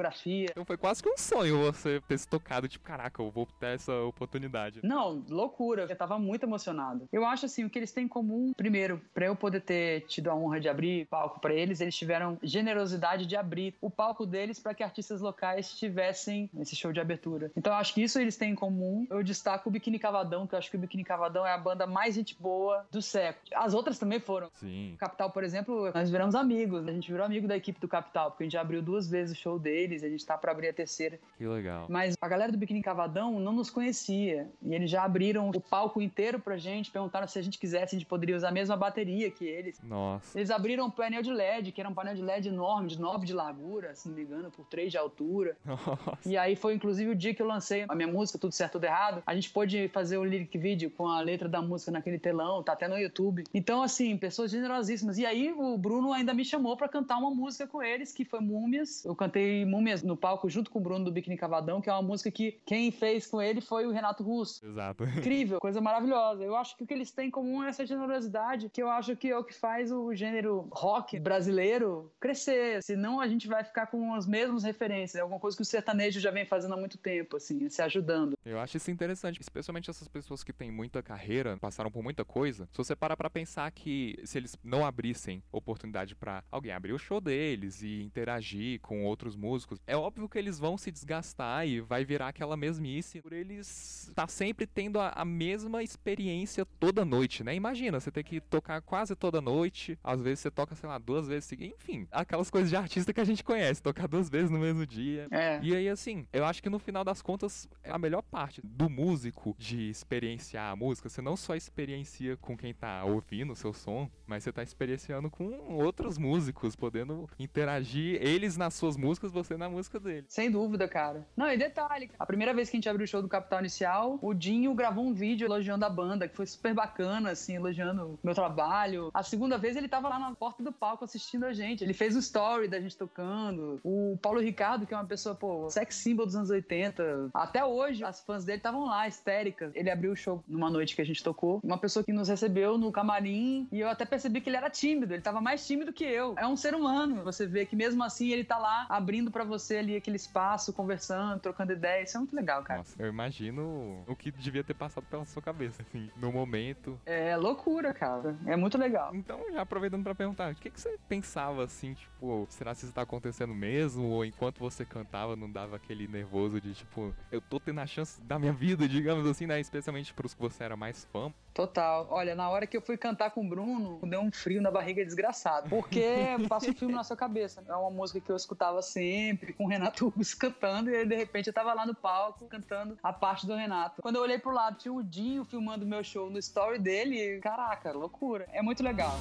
Então 0.51 0.65
foi 0.65 0.77
quase 0.77 1.03
que 1.03 1.09
um 1.09 1.17
sonho 1.17 1.59
você 1.63 2.01
ter 2.07 2.19
se 2.19 2.29
tocado, 2.29 2.69
tipo, 2.69 2.85
caraca, 2.85 3.23
eu 3.23 3.31
vou 3.31 3.47
ter 3.59 3.75
essa 3.75 3.93
oportunidade. 4.03 4.81
Não, 4.83 5.25
loucura. 5.29 5.87
Eu 5.89 5.97
tava 5.97 6.19
muito 6.19 6.45
emocionado. 6.45 7.09
Eu 7.13 7.25
acho 7.25 7.47
assim, 7.47 7.65
o 7.65 7.71
que 7.71 7.79
eles 7.79 7.93
têm 7.93 8.05
em 8.05 8.09
comum, 8.09 8.53
primeiro, 8.57 9.01
pra 9.13 9.27
eu 9.27 9.37
poder 9.37 9.61
ter 9.61 10.03
tido 10.03 10.31
a 10.31 10.35
honra 10.35 10.61
de 10.61 10.69
abrir 10.69 11.07
palco 11.07 11.41
pra 11.41 11.53
eles, 11.53 11.81
eles 11.81 11.97
tiveram 11.97 12.39
generosidade 12.43 13.27
de 13.27 13.37
abrir 13.37 13.75
o 13.81 13.91
palco 13.91 14.27
deles 14.27 14.59
pra 14.59 14.75
que 14.75 14.83
artistas 14.83 15.21
locais 15.21 15.77
tivessem 15.77 16.51
esse 16.59 16.77
show 16.77 16.93
de 16.93 17.01
abertura. 17.01 17.51
Então 17.57 17.73
eu 17.73 17.79
acho 17.79 17.95
que 17.95 18.03
isso 18.03 18.19
eles 18.19 18.37
têm 18.37 18.53
em 18.53 18.55
comum. 18.55 19.07
Eu 19.11 19.23
destaco 19.23 19.69
o 19.69 19.73
Biquíni 19.73 19.99
Cavadão, 19.99 20.47
que 20.47 20.55
eu 20.55 20.59
acho 20.59 20.71
que 20.71 20.77
o 20.77 20.81
Biquíni 20.81 21.05
Cavadão 21.05 21.47
é 21.47 21.53
a 21.53 21.59
banda 21.59 21.87
mais 21.87 22.15
gente 22.15 22.37
boa 22.41 22.87
do 22.91 23.03
século. 23.03 23.45
As 23.55 23.75
outras 23.75 23.99
também 23.99 24.21
foram. 24.21 24.51
Sim. 24.55 24.95
O 24.95 24.99
Capital, 24.99 25.31
por 25.31 25.45
exemplo, 25.45 25.91
nós 25.93 26.11
viramos 26.11 26.35
amigos. 26.35 26.87
A 26.87 26.93
gente 26.93 27.11
virou 27.11 27.27
amigo 27.27 27.49
da 27.49 27.57
equipe 27.57 27.81
do 27.81 27.89
Capital, 27.89 28.31
porque 28.31 28.45
a 28.45 28.47
gente 28.47 28.57
abriu 28.57 28.83
duas 28.83 29.09
vezes 29.09 29.37
o 29.37 29.41
show 29.41 29.59
deles, 29.89 30.05
a 30.05 30.09
gente 30.09 30.25
tá 30.25 30.37
pra 30.37 30.53
abrir 30.53 30.69
a 30.69 30.73
terceira. 30.73 31.19
Que 31.37 31.47
legal. 31.47 31.87
Mas 31.89 32.17
a 32.21 32.29
galera 32.29 32.53
do 32.53 32.59
Biquíni 32.59 32.83
Cavadão 32.83 33.41
não 33.41 33.53
nos 33.53 33.71
conhecia. 33.71 34.49
E 34.63 34.75
eles 34.75 34.91
já 34.91 35.05
abriram 35.05 35.51
o 35.51 35.61
palco 35.61 36.01
inteiro 36.01 36.39
pra 36.39 36.57
gente, 36.57 36.91
perguntaram 36.91 37.27
se 37.27 37.39
a 37.39 37.43
gente 37.43 37.59
quisesse, 37.59 37.97
a 37.97 37.99
gente 37.99 38.09
poderia 38.09 38.37
usar 38.37 38.49
a 38.49 38.53
mesma 38.53 38.77
bateria 38.77 39.31
que 39.31 39.45
eles. 39.45 39.81
Nossa. 39.83 40.39
Eles 40.39 40.51
abriram 40.51 40.87
um 40.87 40.91
painel 40.91 41.23
de 41.23 41.33
LED, 41.33 41.73
que 41.73 41.81
era 41.81 41.89
um 41.89 41.95
painel 41.95 42.15
de 42.15 42.23
LED 42.23 42.49
enorme, 42.49 42.89
de 42.89 43.01
9 43.01 43.27
de 43.27 43.33
largura, 43.33 43.95
se 43.95 44.09
não 44.09 44.15
me 44.15 44.23
engano, 44.23 44.51
por 44.51 44.67
3 44.67 44.91
de 44.91 44.99
altura. 44.99 45.57
Nossa. 45.65 46.19
E 46.27 46.37
aí 46.37 46.57
foi 46.57 46.75
inclusive 46.75 47.11
o 47.11 47.15
dia 47.15 47.35
que 47.35 47.43
eu 47.43 47.47
lancei 47.47 47.85
a 47.89 47.95
minha 47.95 48.09
música, 48.09 48.39
Tudo 48.39 48.53
Certo 48.53 48.73
Tudo 48.73 48.85
Errado. 48.85 49.23
A 49.27 49.35
gente 49.35 49.51
pôde 49.51 49.89
fazer 49.89 50.19
o 50.19 50.25
lyric 50.25 50.57
video 50.59 50.91
com 50.91 51.07
a 51.09 51.21
letra 51.21 51.49
da 51.49 51.61
música 51.61 51.91
naquele 51.91 52.19
telão, 52.19 52.63
tá 52.63 52.73
até 52.73 52.87
no 52.89 52.99
YouTube. 52.99 53.45
Então, 53.53 53.83
assim, 53.83 54.17
pessoas 54.17 54.51
generosíssimas. 54.51 55.19
E 55.19 55.27
aí 55.27 55.53
o 55.53 55.77
Bruno 55.77 56.13
ainda 56.13 56.35
me 56.35 56.45
chamou 56.45 56.77
pra 56.77 56.89
cantar 56.89 57.19
uma 57.19 57.31
música 57.31 57.67
com 57.67 57.83
eles, 57.83 58.13
que 58.13 58.25
foi 58.25 58.41
Múmias. 58.41 59.05
Eu 59.05 59.15
cantei 59.15 59.65
Múmias 59.65 59.78
no 60.05 60.17
palco 60.17 60.49
junto 60.49 60.71
com 60.71 60.79
o 60.79 60.83
Bruno 60.83 61.05
do 61.05 61.13
Biquíni 61.13 61.37
Cavadão, 61.37 61.81
que 61.81 61.89
é 61.89 61.93
uma 61.93 62.03
música 62.03 62.31
que 62.31 62.61
quem 62.67 62.91
fez 62.91 63.27
com 63.27 63.41
ele 63.41 63.61
foi 63.61 63.87
o 63.87 63.91
Renato 63.91 64.23
Russo. 64.23 64.65
Exato. 64.65 65.05
Incrível, 65.19 65.59
coisa 65.61 65.81
maravilhosa. 65.81 66.45
Eu 66.45 66.57
acho 66.57 66.77
que 66.77 66.85
o 66.85 66.87
que 66.87 66.95
eles 66.95 67.11
têm 67.11 67.29
em 67.29 67.31
comum 67.31 67.63
é 67.63 67.69
essa 67.69 67.87
generosidade, 67.87 68.69
que 68.69 68.83
eu 68.83 68.91
acho 68.91 69.17
que 69.17 69.29
é 69.29 69.37
o 69.37 69.45
que 69.45 69.55
faz 69.55 69.91
o 69.91 70.15
gênero 70.15 70.69
rock 70.73 71.19
brasileiro 71.19 72.13
crescer. 72.21 72.83
Senão 72.83 73.21
a 73.21 73.29
gente 73.29 73.47
vai 73.49 73.65
ficar 73.65 73.87
com 73.87 74.15
as 74.15 74.27
mesmas 74.27 74.65
referências. 74.65 75.17
É 75.17 75.21
alguma 75.21 75.41
coisa 75.41 75.57
que 75.57 75.63
o 75.63 75.67
sertanejo 75.67 76.21
já 76.21 76.31
vem 76.31 76.45
fazendo 76.45 76.75
há 76.75 76.77
muito 76.77 76.99
tempo, 76.99 77.37
assim, 77.37 77.69
se 77.69 77.83
ajudando. 77.83 78.37
Eu 78.45 78.59
acho 78.59 78.77
isso 78.77 78.91
interessante, 78.91 79.41
especialmente 79.41 79.91
essas 79.91 80.09
pessoas 80.09 80.43
que 80.43 80.53
têm 80.53 80.71
muita 80.71 81.03
carreira, 81.03 81.57
passaram 81.59 81.91
por 81.91 82.03
muita 82.03 82.25
coisa. 82.25 82.69
Se 82.73 82.79
você 82.79 82.95
parar 82.95 83.17
pra 83.17 83.31
pensar 83.31 83.71
que 83.71 84.19
se 84.25 84.39
eles 84.39 84.57
não 84.63 84.85
abrissem 84.85 85.43
oportunidade 85.53 86.15
pra 86.15 86.43
alguém 86.51 86.73
abrir 86.73 86.93
o 86.93 86.99
show 86.99 87.21
deles 87.21 87.83
e 87.83 88.03
interagir 88.03 88.81
com 88.81 89.05
outros 89.05 89.37
músicos, 89.37 89.58
é 89.87 89.97
óbvio 89.97 90.29
que 90.29 90.39
eles 90.39 90.59
vão 90.59 90.79
se 90.79 90.91
desgastar 90.91 91.67
e 91.67 91.81
vai 91.81 92.05
virar 92.05 92.29
aquela 92.29 92.57
mesmice 92.57 93.21
por 93.21 93.33
eles 93.33 94.09
estar 94.09 94.29
sempre 94.29 94.67
tendo 94.67 95.01
a, 95.01 95.11
a 95.11 95.25
mesma 95.25 95.83
experiência 95.83 96.65
toda 96.79 97.05
noite, 97.05 97.43
né? 97.43 97.55
Imagina, 97.55 98.01
você 98.01 98.11
ter 98.11 98.23
que 98.23 98.41
tocar 98.41 98.81
quase 98.83 99.15
toda 99.15 99.41
noite, 99.41 99.99
às 100.03 100.21
vezes 100.21 100.41
você 100.41 100.51
toca, 100.51 100.75
sei 100.75 100.89
lá, 100.89 100.99
duas 100.99 101.27
vezes 101.27 101.49
enfim, 101.53 102.07
aquelas 102.11 102.51
coisas 102.51 102.71
de 102.71 102.77
artista 102.77 103.13
que 103.13 103.21
a 103.21 103.25
gente 103.25 103.43
conhece, 103.43 103.83
tocar 103.83 104.07
duas 104.07 104.29
vezes 104.29 104.51
no 104.51 104.59
mesmo 104.59 104.87
dia. 104.87 105.27
É. 105.31 105.59
E 105.63 105.75
aí, 105.75 105.89
assim, 105.89 106.27
eu 106.33 106.45
acho 106.45 106.63
que 106.63 106.69
no 106.69 106.79
final 106.79 107.05
das 107.05 107.23
contas, 107.23 107.69
é 107.83 107.91
a 107.91 107.99
melhor 107.99 108.23
parte 108.23 108.61
do 108.63 108.89
músico 108.89 109.55
de 109.59 109.89
experienciar 109.89 110.73
a 110.73 110.77
música. 110.77 111.09
Você 111.09 111.23
não 111.23 111.37
só 111.37 111.55
experiencia 111.55 112.37
com 112.37 112.57
quem 112.57 112.75
tá 112.75 113.05
ouvindo 113.05 113.53
o 113.53 113.57
seu 113.57 113.73
som, 113.73 114.11
mas 114.27 114.45
você 114.45 114.53
tá 114.53 114.63
experienciando 114.63 115.31
com 115.31 115.51
outros 115.75 116.19
músicos, 116.19 116.77
podendo 116.77 117.29
interagir, 117.39 118.21
eles 118.21 118.57
nas 118.57 118.75
suas 118.75 118.97
músicas, 118.97 119.33
você 119.33 119.48
na 119.57 119.69
música 119.69 119.99
deles. 119.99 120.27
Sem 120.29 120.51
dúvida, 120.51 120.87
cara. 120.89 121.27
Não, 121.37 121.51
e 121.51 121.57
detalhe, 121.57 122.11
a 122.19 122.27
primeira 122.27 122.53
vez 122.53 122.69
que 122.69 122.77
a 122.77 122.79
gente 122.79 122.89
abriu 122.89 123.05
o 123.05 123.09
show 123.09 123.23
do 123.23 123.29
Capital 123.29 123.61
Inicial, 123.61 124.19
o 124.21 124.35
Dinho 124.35 124.75
gravou 124.75 125.05
um 125.05 125.13
vídeo 125.13 125.47
elogiando 125.47 125.85
a 125.85 125.91
banda, 125.91 126.29
que 126.29 126.37
foi 126.37 126.47
super 126.47 126.75
bacana, 126.75 127.31
assim, 127.31 127.55
elogiando 127.57 128.19
meu 128.23 128.35
trabalho. 128.35 129.11
A 129.15 129.23
segunda 129.23 129.57
vez 129.57 129.77
ele 129.77 129.89
tava 129.89 130.09
lá 130.09 130.19
na 130.19 130.35
porta 130.35 130.63
do 130.63 130.73
palco 130.73 131.05
assistindo 131.05 131.45
a 131.45 131.53
gente. 131.53 131.83
Ele 131.85 131.95
fez 131.95 132.15
o 132.15 132.19
story 132.19 132.69
da 132.69 132.81
gente 132.81 132.97
tocando. 132.97 133.81
O 133.83 134.19
Paulo 134.21 134.41
Ricardo, 134.41 134.87
que 134.87 134.95
é 134.95 134.97
uma 134.97 135.07
pessoa, 135.07 135.35
pô, 135.35 135.69
sex 135.71 135.95
symbol 135.95 136.27
dos 136.27 136.37
anos 136.37 136.51
80. 136.51 137.31
Até 137.33 137.65
hoje, 137.65 138.05
as 138.05 138.21
fãs 138.21 138.45
dele 138.45 138.59
estavam 138.59 138.85
lá, 138.85 139.07
histéricas. 139.07 139.73
Ele 139.75 139.91
abriu 139.91 140.13
o 140.13 140.17
show 140.17 140.43
numa 140.47 140.71
noite 140.71 140.95
que 140.95 141.03
a 141.03 141.07
gente 141.07 141.23
tocou. 141.23 141.61
Uma 141.63 141.79
pessoa 141.79 142.05
que 142.05 142.13
nos 142.13 142.29
recebeu 142.29 142.77
no 142.77 142.91
camarim 142.91 143.69
e 143.71 143.81
eu 143.81 143.89
até 143.89 144.05
percebi 144.05 144.41
que 144.41 144.49
ele 144.49 144.57
era 144.57 144.71
tímido. 144.71 145.15
Ele 145.15 145.23
tava 145.23 145.41
mais 145.41 145.67
tímido 145.67 145.93
que 145.93 146.05
eu. 146.05 146.35
É 146.37 146.47
um 146.47 146.57
ser 146.57 146.75
humano. 146.75 147.23
Você 147.25 147.47
vê 147.47 147.65
que 147.65 147.77
mesmo 147.77 148.03
assim 148.03 148.29
ele 148.31 148.45
tá 148.45 148.59
lá 148.59 148.87
abrindo 148.89 149.31
pra 149.31 149.38
você 149.45 149.77
ali 149.77 149.97
aquele 149.97 150.17
espaço, 150.17 150.73
conversando, 150.73 151.41
trocando 151.41 151.73
ideia. 151.73 152.03
Isso 152.03 152.17
é 152.17 152.21
muito 152.21 152.35
legal, 152.35 152.63
cara. 152.63 152.79
Nossa, 152.79 153.01
eu 153.03 153.09
imagino 153.09 154.05
o 154.07 154.17
que 154.17 154.31
devia 154.31 154.65
ter 154.65 154.75
passado 154.75 155.05
pela 155.05 155.25
sua 155.25 155.43
cabeça, 155.43 155.83
assim, 155.83 156.11
no 156.17 156.33
momento. 156.33 156.99
É 157.07 157.37
loucura, 157.37 157.93
cara. 157.93 158.37
É 158.47 158.57
muito 158.57 158.79
legal. 158.79 159.15
Então, 159.15 159.41
já 159.53 159.63
aproveitando 159.63 160.03
pra 160.03 160.15
perguntar, 160.15 160.53
o 160.53 160.55
que, 160.55 160.71
que 160.71 160.81
você 160.81 160.99
pensava 161.09 161.65
assim, 161.65 161.95
tipo, 161.95 162.47
será 162.49 162.75
que 162.75 162.85
isso 162.85 162.93
tá 162.93 163.03
acontecendo 163.03 163.55
mesmo? 163.55 164.09
Ou 164.09 164.25
enquanto 164.25 164.59
você 164.59 164.85
cantava, 164.85 165.37
não 165.37 165.51
dava 165.51 165.77
aquele 165.77 166.07
nervoso 166.07 166.61
de 166.61 166.75
tipo, 166.75 167.15
eu 167.31 167.41
tô 167.41 167.59
tendo 167.61 167.81
a 167.81 167.87
chance 167.87 168.21
da 168.23 168.39
minha 168.39 168.53
vida, 168.53 168.87
digamos 168.89 169.27
assim, 169.29 169.47
né? 169.47 169.61
Especialmente 169.61 170.13
pros 170.15 170.35
que 170.35 170.41
você 170.41 170.65
era 170.65 170.77
mais 170.77 171.05
fã. 171.07 171.33
Total. 171.53 172.07
Olha, 172.11 172.35
na 172.37 172.49
hora 172.49 172.67
que 172.67 172.77
eu 172.77 172.81
fui 172.81 172.97
cantar 172.97 173.31
com 173.31 173.45
o 173.45 173.49
Bruno, 173.49 173.99
deu 174.05 174.21
um 174.21 174.31
frio 174.31 174.63
na 174.63 174.71
barriga 174.71 175.05
desgraçado. 175.05 175.69
Porque 175.69 176.05
passa 176.49 176.71
um 176.71 176.75
filme 176.75 176.95
na 176.95 177.03
sua 177.03 177.17
cabeça. 177.17 177.65
É 177.67 177.75
uma 177.75 177.91
música 177.91 178.21
que 178.21 178.31
eu 178.31 178.37
escutava 178.37 178.81
sempre, 179.29 179.53
com 179.53 179.65
o 179.65 179.69
Renato 179.69 180.09
Russo 180.09 180.37
cantando, 180.39 180.91
e 180.91 180.97
aí, 180.97 181.07
de 181.07 181.15
repente 181.15 181.49
eu 181.49 181.53
tava 181.53 181.75
lá 181.75 181.85
no 181.85 181.95
palco 181.95 182.47
cantando 182.47 182.99
a 183.03 183.13
parte 183.13 183.47
do 183.47 183.55
Renato. 183.55 184.01
Quando 184.01 184.17
eu 184.17 184.23
olhei 184.23 184.39
pro 184.39 184.53
lado, 184.53 184.79
tinha 184.79 184.93
o 184.93 185.03
Dinho 185.03 185.45
filmando 185.45 185.87
meu 185.87 186.03
show 186.03 186.31
no 186.31 186.39
story 186.39 186.79
dele. 186.79 187.37
e, 187.37 187.41
Caraca, 187.41 187.93
loucura. 187.93 188.47
É 188.53 188.63
muito 188.63 188.83
legal. 188.83 189.15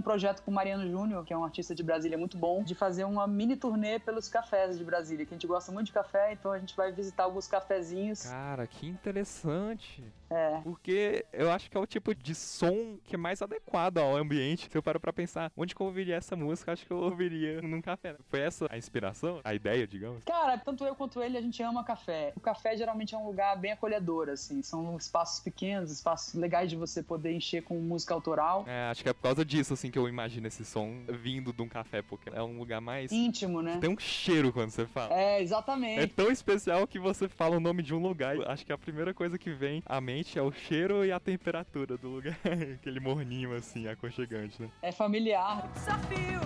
Projeto 0.00 0.42
com 0.42 0.50
o 0.50 0.54
Mariano 0.54 0.88
Júnior, 0.88 1.24
que 1.24 1.32
é 1.32 1.36
um 1.36 1.44
artista 1.44 1.74
de 1.74 1.82
Brasília 1.82 2.16
muito 2.16 2.38
bom, 2.38 2.62
de 2.62 2.74
fazer 2.74 3.04
uma 3.04 3.26
mini 3.26 3.56
turnê 3.56 3.98
pelos 3.98 4.28
cafés 4.28 4.78
de 4.78 4.84
Brasília, 4.84 5.26
que 5.26 5.34
a 5.34 5.36
gente 5.36 5.46
gosta 5.46 5.72
muito 5.72 5.86
de 5.86 5.92
café, 5.92 6.32
então 6.32 6.52
a 6.52 6.58
gente 6.58 6.76
vai 6.76 6.92
visitar 6.92 7.24
alguns 7.24 7.46
cafezinhos. 7.46 8.24
Cara, 8.26 8.66
que 8.66 8.86
interessante. 8.86 10.04
É. 10.32 10.60
Porque 10.62 11.24
eu 11.32 11.50
acho 11.50 11.70
que 11.70 11.76
é 11.76 11.80
o 11.80 11.86
tipo 11.86 12.14
de 12.14 12.34
som 12.34 12.98
que 13.04 13.14
é 13.14 13.18
mais 13.18 13.42
adequado 13.42 13.98
ao 13.98 14.16
ambiente. 14.16 14.68
Se 14.70 14.76
eu 14.76 14.82
paro 14.82 14.98
pra 14.98 15.12
pensar 15.12 15.52
onde 15.56 15.74
que 15.74 15.80
eu 15.80 15.86
ouviria 15.86 16.16
essa 16.16 16.34
música, 16.34 16.72
acho 16.72 16.86
que 16.86 16.92
eu 16.92 16.98
ouviria 16.98 17.60
num 17.62 17.82
café. 17.82 18.16
Foi 18.28 18.40
essa 18.40 18.66
a 18.70 18.78
inspiração? 18.78 19.40
A 19.44 19.54
ideia, 19.54 19.86
digamos? 19.86 20.24
Cara, 20.24 20.56
tanto 20.58 20.84
eu 20.84 20.94
quanto 20.94 21.22
ele, 21.22 21.36
a 21.36 21.40
gente 21.40 21.62
ama 21.62 21.84
café. 21.84 22.32
O 22.36 22.40
café 22.40 22.76
geralmente 22.76 23.14
é 23.14 23.18
um 23.18 23.26
lugar 23.26 23.56
bem 23.56 23.72
acolhedor, 23.72 24.28
assim. 24.28 24.62
São 24.62 24.96
espaços 24.96 25.40
pequenos, 25.40 25.90
espaços 25.90 26.34
legais 26.34 26.70
de 26.70 26.76
você 26.76 27.02
poder 27.02 27.32
encher 27.32 27.62
com 27.62 27.74
música 27.78 28.14
autoral. 28.14 28.64
É, 28.66 28.90
acho 28.90 29.02
que 29.02 29.08
é 29.08 29.12
por 29.12 29.22
causa 29.22 29.44
disso, 29.44 29.74
assim, 29.74 29.90
que 29.90 29.98
eu 29.98 30.08
imagino 30.08 30.46
esse 30.46 30.64
som 30.64 31.02
vindo 31.08 31.52
de 31.52 31.62
um 31.62 31.68
café, 31.68 32.02
porque 32.02 32.30
é 32.30 32.42
um 32.42 32.58
lugar 32.58 32.80
mais. 32.80 33.12
Íntimo, 33.12 33.60
né? 33.60 33.78
Tem 33.80 33.90
um 33.90 33.98
cheiro 33.98 34.52
quando 34.52 34.70
você 34.70 34.86
fala. 34.86 35.14
É, 35.14 35.42
exatamente. 35.42 36.00
É 36.00 36.06
tão 36.06 36.30
especial 36.30 36.86
que 36.86 36.98
você 36.98 37.28
fala 37.28 37.56
o 37.56 37.60
nome 37.60 37.82
de 37.82 37.94
um 37.94 37.98
lugar. 37.98 38.36
Acho 38.48 38.64
que 38.64 38.72
a 38.72 38.78
primeira 38.78 39.12
coisa 39.12 39.38
que 39.38 39.50
vem 39.50 39.82
à 39.86 40.00
mente 40.00 40.21
é 40.38 40.42
o 40.42 40.52
cheiro 40.52 41.04
e 41.04 41.12
a 41.12 41.20
temperatura 41.20 41.96
do 41.96 42.08
lugar. 42.08 42.38
Aquele 42.74 43.00
morninho 43.00 43.54
assim, 43.56 43.88
aconchegante, 43.88 44.60
né? 44.60 44.68
É 44.80 44.92
familiar. 44.92 45.68
Desafio, 45.74 46.40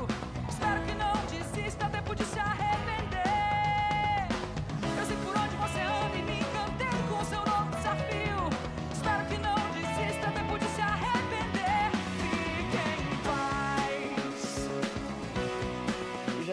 espero 0.49 0.83
que 0.85 0.95
não 0.95 1.13
desista, 1.27 1.89
tempo 1.89 2.15
de 2.15 2.25
se 2.25 2.39
arrepender. 2.39 2.66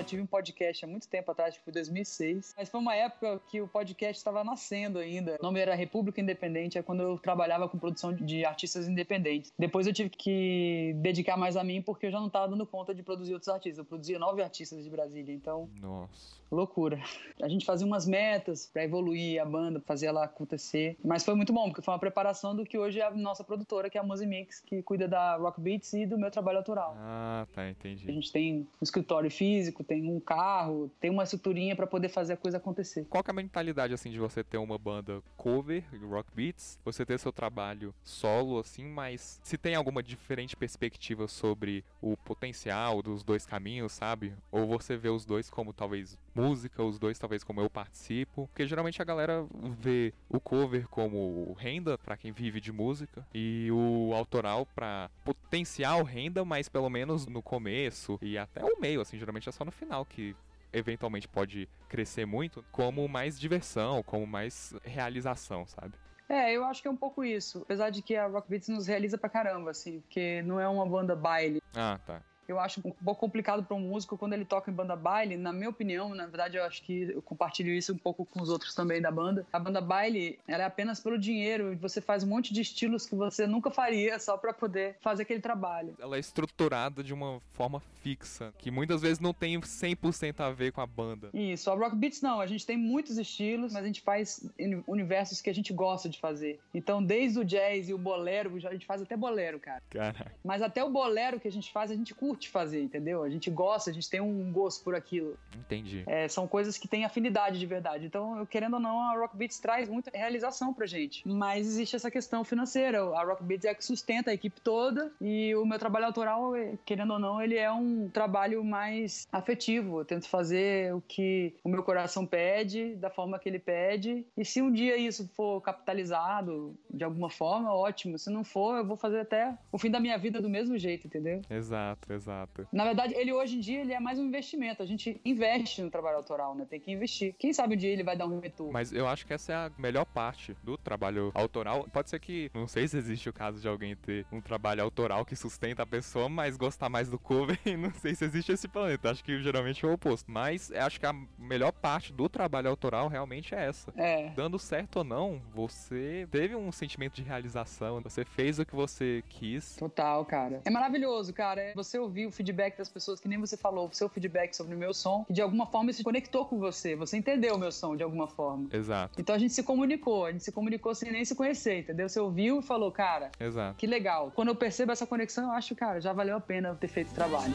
Já 0.03 0.09
tive 0.09 0.21
um 0.21 0.25
podcast 0.25 0.83
há 0.83 0.87
muito 0.87 1.07
tempo 1.07 1.31
atrás, 1.31 1.57
que 1.57 1.63
foi 1.63 1.71
2006. 1.73 2.53
Mas 2.57 2.69
foi 2.69 2.79
uma 2.79 2.93
época 2.93 3.41
que 3.49 3.61
o 3.61 3.67
podcast 3.67 4.17
estava 4.17 4.43
nascendo 4.43 4.99
ainda. 4.99 5.37
O 5.39 5.43
nome 5.43 5.59
era 5.59 5.73
República 5.73 6.19
Independente, 6.19 6.77
é 6.77 6.83
quando 6.83 7.01
eu 7.01 7.17
trabalhava 7.17 7.69
com 7.69 7.79
produção 7.79 8.13
de 8.13 8.43
artistas 8.45 8.87
independentes. 8.87 9.51
Depois 9.57 9.87
eu 9.87 9.93
tive 9.93 10.09
que 10.09 10.93
dedicar 10.97 11.37
mais 11.37 11.55
a 11.55 11.63
mim, 11.63 11.81
porque 11.81 12.07
eu 12.07 12.11
já 12.11 12.19
não 12.19 12.27
estava 12.27 12.49
dando 12.49 12.65
conta 12.65 12.93
de 12.93 13.01
produzir 13.01 13.33
outros 13.33 13.49
artistas. 13.49 13.77
Eu 13.79 13.85
produzia 13.85 14.19
nove 14.19 14.43
artistas 14.43 14.83
de 14.83 14.89
Brasília, 14.89 15.33
então 15.33 15.69
Nossa. 15.79 16.35
loucura. 16.51 16.99
A 17.41 17.47
gente 17.47 17.65
fazia 17.65 17.87
umas 17.87 18.05
metas 18.05 18.69
para 18.71 18.83
evoluir 18.83 19.41
a 19.41 19.45
banda, 19.45 19.81
fazer 19.85 20.07
ela 20.07 20.25
acontecer. 20.25 20.97
Mas 21.03 21.23
foi 21.23 21.33
muito 21.35 21.53
bom, 21.53 21.69
porque 21.69 21.81
foi 21.81 21.93
uma 21.93 21.99
preparação 21.99 22.55
do 22.55 22.65
que 22.65 22.77
hoje 22.77 22.99
é 22.99 23.05
a 23.05 23.11
nossa 23.11 23.43
produtora, 23.43 23.89
que 23.89 23.97
é 23.97 24.01
a 24.01 24.03
Musimix, 24.03 24.59
que 24.59 24.81
cuida 24.83 25.07
da 25.07 25.37
Rock 25.37 25.61
Beats 25.61 25.93
e 25.93 26.05
do 26.05 26.17
meu 26.17 26.29
trabalho 26.29 26.57
autoral. 26.57 26.93
Ah, 26.97 27.47
tá, 27.53 27.61
A 27.61 27.69
entendi. 27.69 28.05
gente 28.11 28.31
tem 28.31 28.67
um 28.81 28.83
escritório 28.83 29.31
físico, 29.31 29.83
tem 29.93 30.09
um 30.09 30.19
carro, 30.19 30.91
tem 30.99 31.11
uma 31.11 31.23
estruturinha 31.23 31.75
para 31.75 31.85
poder 31.85 32.09
fazer 32.09 32.33
a 32.33 32.37
coisa 32.37 32.57
acontecer. 32.57 33.05
Qual 33.09 33.23
é 33.25 33.29
a 33.29 33.33
mentalidade, 33.33 33.93
assim, 33.93 34.09
de 34.09 34.17
você 34.17 34.43
ter 34.43 34.57
uma 34.57 34.77
banda 34.77 35.21
cover, 35.37 35.83
rock 36.09 36.29
beats, 36.33 36.79
você 36.83 37.05
ter 37.05 37.19
seu 37.19 37.31
trabalho 37.31 37.93
solo, 38.03 38.57
assim, 38.57 38.85
mas 38.85 39.39
se 39.43 39.55
tem 39.55 39.75
alguma 39.75 40.01
diferente 40.01 40.57
perspectiva 40.57 41.27
sobre 41.27 41.85
o 42.01 42.17
potencial 42.17 43.03
dos 43.03 43.23
dois 43.23 43.45
caminhos, 43.45 43.91
sabe? 43.91 44.33
Ou 44.51 44.65
você 44.65 44.97
vê 44.97 45.09
os 45.09 45.25
dois 45.25 45.49
como 45.49 45.71
talvez 45.71 46.17
música, 46.35 46.83
os 46.83 46.99
dois 46.99 47.19
talvez 47.19 47.43
como 47.43 47.61
eu 47.61 47.69
participo? 47.69 48.47
Porque 48.47 48.67
geralmente 48.67 49.01
a 49.01 49.05
galera 49.05 49.45
vê 49.79 50.13
o 50.29 50.39
cover 50.39 50.87
como 50.87 51.53
renda 51.53 51.97
pra 51.97 52.17
quem 52.17 52.31
vive 52.31 52.59
de 52.59 52.71
música 52.71 53.25
e 53.33 53.69
o 53.71 54.13
autoral 54.13 54.65
pra 54.65 55.09
potencial 55.23 56.03
renda, 56.03 56.43
mas 56.43 56.67
pelo 56.69 56.89
menos 56.89 57.27
no 57.27 57.41
começo 57.41 58.17
e 58.21 58.37
até 58.37 58.63
o 58.63 58.79
meio, 58.79 59.01
assim, 59.01 59.17
geralmente 59.17 59.49
é 59.49 59.51
só 59.51 59.63
no 59.63 59.71
final 59.71 60.05
que 60.05 60.35
eventualmente 60.71 61.27
pode 61.27 61.69
crescer 61.87 62.25
muito, 62.25 62.65
como 62.71 63.07
mais 63.07 63.39
diversão, 63.39 64.01
como 64.01 64.25
mais 64.25 64.73
realização, 64.83 65.67
sabe? 65.67 65.93
É, 66.27 66.51
eu 66.51 66.65
acho 66.65 66.81
que 66.81 66.87
é 66.87 66.91
um 66.91 66.97
pouco 66.97 67.23
isso. 67.23 67.59
Apesar 67.59 67.91
de 67.91 68.01
que 68.01 68.15
a 68.15 68.25
Rock 68.25 68.49
Beats 68.49 68.69
nos 68.69 68.87
realiza 68.87 69.17
pra 69.17 69.29
caramba, 69.29 69.69
assim, 69.69 69.99
porque 70.01 70.41
não 70.41 70.59
é 70.59 70.67
uma 70.67 70.85
banda 70.85 71.15
baile. 71.15 71.61
Ah, 71.75 71.99
tá. 72.05 72.21
Eu 72.47 72.59
acho 72.59 72.79
um 72.85 72.91
pouco 72.91 73.19
complicado 73.21 73.63
para 73.63 73.75
um 73.75 73.79
músico 73.79 74.17
quando 74.17 74.33
ele 74.33 74.45
toca 74.45 74.69
em 74.69 74.73
banda 74.73 74.95
baile. 74.95 75.37
Na 75.37 75.51
minha 75.53 75.69
opinião, 75.69 76.13
na 76.13 76.25
verdade, 76.25 76.57
eu 76.57 76.63
acho 76.63 76.81
que 76.83 77.03
eu 77.13 77.21
compartilho 77.21 77.71
isso 77.73 77.93
um 77.93 77.97
pouco 77.97 78.25
com 78.25 78.41
os 78.41 78.49
outros 78.49 78.73
também 78.75 79.01
da 79.01 79.11
banda. 79.11 79.45
A 79.51 79.59
banda 79.59 79.79
baile, 79.81 80.39
ela 80.47 80.63
é 80.63 80.65
apenas 80.65 80.99
pelo 80.99 81.17
dinheiro. 81.17 81.77
Você 81.81 82.01
faz 82.01 82.23
um 82.23 82.27
monte 82.27 82.53
de 82.53 82.61
estilos 82.61 83.05
que 83.05 83.15
você 83.15 83.47
nunca 83.47 83.69
faria 83.71 84.19
só 84.19 84.37
para 84.37 84.53
poder 84.53 84.95
fazer 85.01 85.23
aquele 85.23 85.39
trabalho. 85.39 85.95
Ela 85.99 86.17
é 86.17 86.19
estruturada 86.19 87.03
de 87.03 87.13
uma 87.13 87.41
forma 87.53 87.79
fixa, 88.01 88.53
que 88.57 88.69
muitas 88.69 89.01
vezes 89.01 89.19
não 89.19 89.33
tem 89.33 89.57
100% 89.59 90.39
a 90.41 90.51
ver 90.51 90.71
com 90.71 90.81
a 90.81 90.85
banda. 90.85 91.29
Isso, 91.33 91.69
a 91.71 91.75
Rock 91.75 91.95
Beats 91.95 92.21
não, 92.21 92.39
a 92.41 92.47
gente 92.47 92.65
tem 92.65 92.75
muitos 92.77 93.17
estilos, 93.17 93.71
mas 93.73 93.83
a 93.83 93.87
gente 93.87 94.01
faz 94.01 94.49
uni- 94.59 94.83
universos 94.87 95.41
que 95.41 95.49
a 95.49 95.53
gente 95.53 95.71
gosta 95.73 96.09
de 96.09 96.19
fazer. 96.19 96.59
Então, 96.73 97.01
desde 97.03 97.39
o 97.39 97.45
jazz 97.45 97.87
e 97.89 97.93
o 97.93 97.97
bolero, 97.97 98.51
a 98.67 98.73
gente 98.73 98.85
faz 98.85 99.01
até 99.01 99.15
bolero, 99.15 99.59
cara. 99.59 99.81
Caraca. 99.89 100.31
Mas 100.43 100.61
até 100.61 100.83
o 100.83 100.89
bolero 100.89 101.39
que 101.39 101.47
a 101.47 101.51
gente 101.51 101.71
faz, 101.71 101.89
a 101.91 101.95
gente 101.95 102.13
curte 102.13 102.32
fazer, 102.49 102.81
entendeu? 102.81 103.23
A 103.23 103.29
gente 103.29 103.49
gosta, 103.49 103.89
a 103.89 103.93
gente 103.93 104.09
tem 104.09 104.21
um 104.21 104.51
gosto 104.51 104.83
por 104.83 104.95
aquilo. 104.95 105.37
Entendi. 105.55 106.03
É, 106.05 106.27
são 106.27 106.47
coisas 106.47 106.77
que 106.77 106.87
têm 106.87 107.05
afinidade 107.05 107.59
de 107.59 107.65
verdade. 107.65 108.05
Então, 108.05 108.37
eu, 108.37 108.45
querendo 108.45 108.75
ou 108.75 108.79
não, 108.79 108.99
a 109.01 109.17
Rock 109.17 109.35
Beats 109.35 109.59
traz 109.59 109.87
muita 109.89 110.11
realização 110.13 110.73
pra 110.73 110.85
gente. 110.85 111.27
Mas 111.27 111.67
existe 111.67 111.95
essa 111.95 112.11
questão 112.11 112.43
financeira. 112.43 113.03
A 113.03 113.23
Rock 113.23 113.43
Beats 113.43 113.65
é 113.65 113.69
a 113.69 113.75
que 113.75 113.85
sustenta 113.85 114.31
a 114.31 114.33
equipe 114.33 114.59
toda 114.61 115.11
e 115.21 115.55
o 115.55 115.65
meu 115.65 115.79
trabalho 115.79 116.05
autoral, 116.05 116.55
eh, 116.55 116.77
querendo 116.85 117.13
ou 117.13 117.19
não, 117.19 117.41
ele 117.41 117.57
é 117.57 117.71
um 117.71 118.09
trabalho 118.09 118.63
mais 118.63 119.27
afetivo. 119.31 119.99
Eu 119.99 120.05
tento 120.05 120.27
fazer 120.27 120.93
o 120.93 121.01
que 121.01 121.53
o 121.63 121.69
meu 121.69 121.83
coração 121.83 122.25
pede, 122.25 122.95
da 122.95 123.09
forma 123.09 123.39
que 123.39 123.49
ele 123.49 123.59
pede. 123.59 124.25
E 124.37 124.45
se 124.45 124.61
um 124.61 124.71
dia 124.71 124.97
isso 124.97 125.29
for 125.35 125.61
capitalizado 125.61 126.75
de 126.89 127.03
alguma 127.03 127.29
forma, 127.29 127.73
ótimo. 127.73 128.17
Se 128.17 128.29
não 128.29 128.43
for, 128.43 128.77
eu 128.77 128.85
vou 128.85 128.97
fazer 128.97 129.19
até 129.19 129.57
o 129.71 129.77
fim 129.77 129.89
da 129.89 129.99
minha 129.99 130.17
vida 130.17 130.41
do 130.41 130.49
mesmo 130.49 130.77
jeito, 130.77 131.07
entendeu? 131.07 131.41
Exato, 131.49 132.11
exato. 132.11 132.22
Na 132.71 132.83
verdade, 132.83 133.13
ele 133.15 133.31
hoje 133.31 133.57
em 133.57 133.59
dia 133.59 133.81
ele 133.81 133.93
é 133.93 133.99
mais 133.99 134.19
um 134.19 134.25
investimento. 134.25 134.81
A 134.81 134.85
gente 134.85 135.19
investe 135.25 135.81
no 135.81 135.89
trabalho 135.89 136.17
autoral, 136.17 136.55
né? 136.55 136.65
Tem 136.69 136.79
que 136.79 136.91
investir. 136.91 137.35
Quem 137.37 137.53
sabe 137.53 137.75
um 137.75 137.77
dia 137.77 137.89
ele 137.89 138.03
vai 138.03 138.15
dar 138.15 138.25
um 138.25 138.39
retorno. 138.39 138.73
Mas 138.73 138.91
eu 138.93 139.07
acho 139.07 139.25
que 139.25 139.33
essa 139.33 139.51
é 139.51 139.55
a 139.55 139.71
melhor 139.77 140.05
parte 140.05 140.55
do 140.63 140.77
trabalho 140.77 141.31
autoral. 141.33 141.87
Pode 141.91 142.09
ser 142.09 142.19
que, 142.19 142.49
não 142.53 142.67
sei 142.67 142.87
se 142.87 142.97
existe 142.97 143.29
o 143.29 143.33
caso 143.33 143.59
de 143.59 143.67
alguém 143.67 143.95
ter 143.95 144.25
um 144.31 144.41
trabalho 144.41 144.83
autoral 144.83 145.25
que 145.25 145.35
sustenta 145.35 145.83
a 145.83 145.85
pessoa, 145.85 146.29
mas 146.29 146.57
gostar 146.57 146.89
mais 146.89 147.09
do 147.09 147.19
cover. 147.19 147.59
Não 147.77 147.91
sei 147.91 148.15
se 148.15 148.23
existe 148.23 148.51
esse 148.51 148.67
planeta. 148.67 149.09
Acho 149.09 149.23
que 149.23 149.41
geralmente 149.41 149.83
é 149.83 149.87
o 149.87 149.93
oposto. 149.93 150.29
Mas 150.31 150.71
acho 150.71 150.99
que 150.99 151.05
a 151.05 151.13
melhor 151.37 151.71
parte 151.71 152.13
do 152.13 152.29
trabalho 152.29 152.69
autoral 152.69 153.07
realmente 153.07 153.53
é 153.55 153.65
essa. 153.65 153.91
É. 153.97 154.29
Dando 154.29 154.59
certo 154.59 154.97
ou 154.97 155.03
não, 155.03 155.41
você 155.53 156.27
teve 156.31 156.55
um 156.55 156.71
sentimento 156.71 157.15
de 157.15 157.23
realização, 157.23 158.01
você 158.01 158.23
fez 158.23 158.59
o 158.59 158.65
que 158.65 158.75
você 158.75 159.23
quis. 159.27 159.75
Total, 159.75 160.23
cara. 160.25 160.61
É 160.65 160.69
maravilhoso, 160.69 161.33
cara. 161.33 161.61
É 161.61 161.73
Você 161.73 161.97
ouvir 161.97 162.12
o 162.25 162.31
feedback 162.31 162.77
das 162.77 162.89
pessoas, 162.89 163.19
que 163.19 163.27
nem 163.27 163.39
você 163.39 163.57
falou, 163.57 163.87
o 163.87 163.93
seu 163.93 164.07
feedback 164.09 164.53
sobre 164.53 164.75
o 164.75 164.77
meu 164.77 164.93
som, 164.93 165.23
que 165.25 165.33
de 165.33 165.41
alguma 165.41 165.65
forma 165.65 165.91
isso 165.91 166.03
conectou 166.03 166.45
com 166.45 166.59
você. 166.59 166.95
Você 166.95 167.17
entendeu 167.17 167.55
o 167.55 167.57
meu 167.57 167.71
som 167.71 167.95
de 167.95 168.03
alguma 168.03 168.27
forma. 168.27 168.67
Exato, 168.71 169.19
Então 169.19 169.35
a 169.35 169.37
gente 169.37 169.53
se 169.53 169.63
comunicou, 169.63 170.25
a 170.25 170.31
gente 170.31 170.43
se 170.43 170.51
comunicou 170.51 170.93
sem 170.95 171.11
nem 171.11 171.25
se 171.25 171.35
conhecer, 171.35 171.79
entendeu? 171.79 172.07
Você 172.07 172.19
ouviu 172.19 172.59
e 172.59 172.63
falou, 172.63 172.91
cara, 172.91 173.31
exato. 173.39 173.77
que 173.77 173.87
legal. 173.87 174.31
Quando 174.35 174.49
eu 174.49 174.55
percebo 174.55 174.91
essa 174.91 175.05
conexão, 175.05 175.45
eu 175.45 175.51
acho, 175.51 175.75
cara, 175.75 175.99
já 175.99 176.13
valeu 176.13 176.37
a 176.37 176.41
pena 176.41 176.75
ter 176.75 176.87
feito 176.87 177.11
o 177.11 177.13
trabalho. 177.13 177.53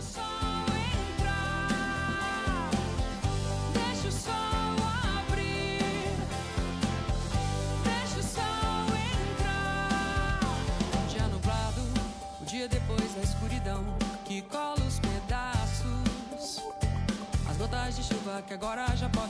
Agora 18.68 18.94
já 18.94 19.08
secar. 19.08 19.27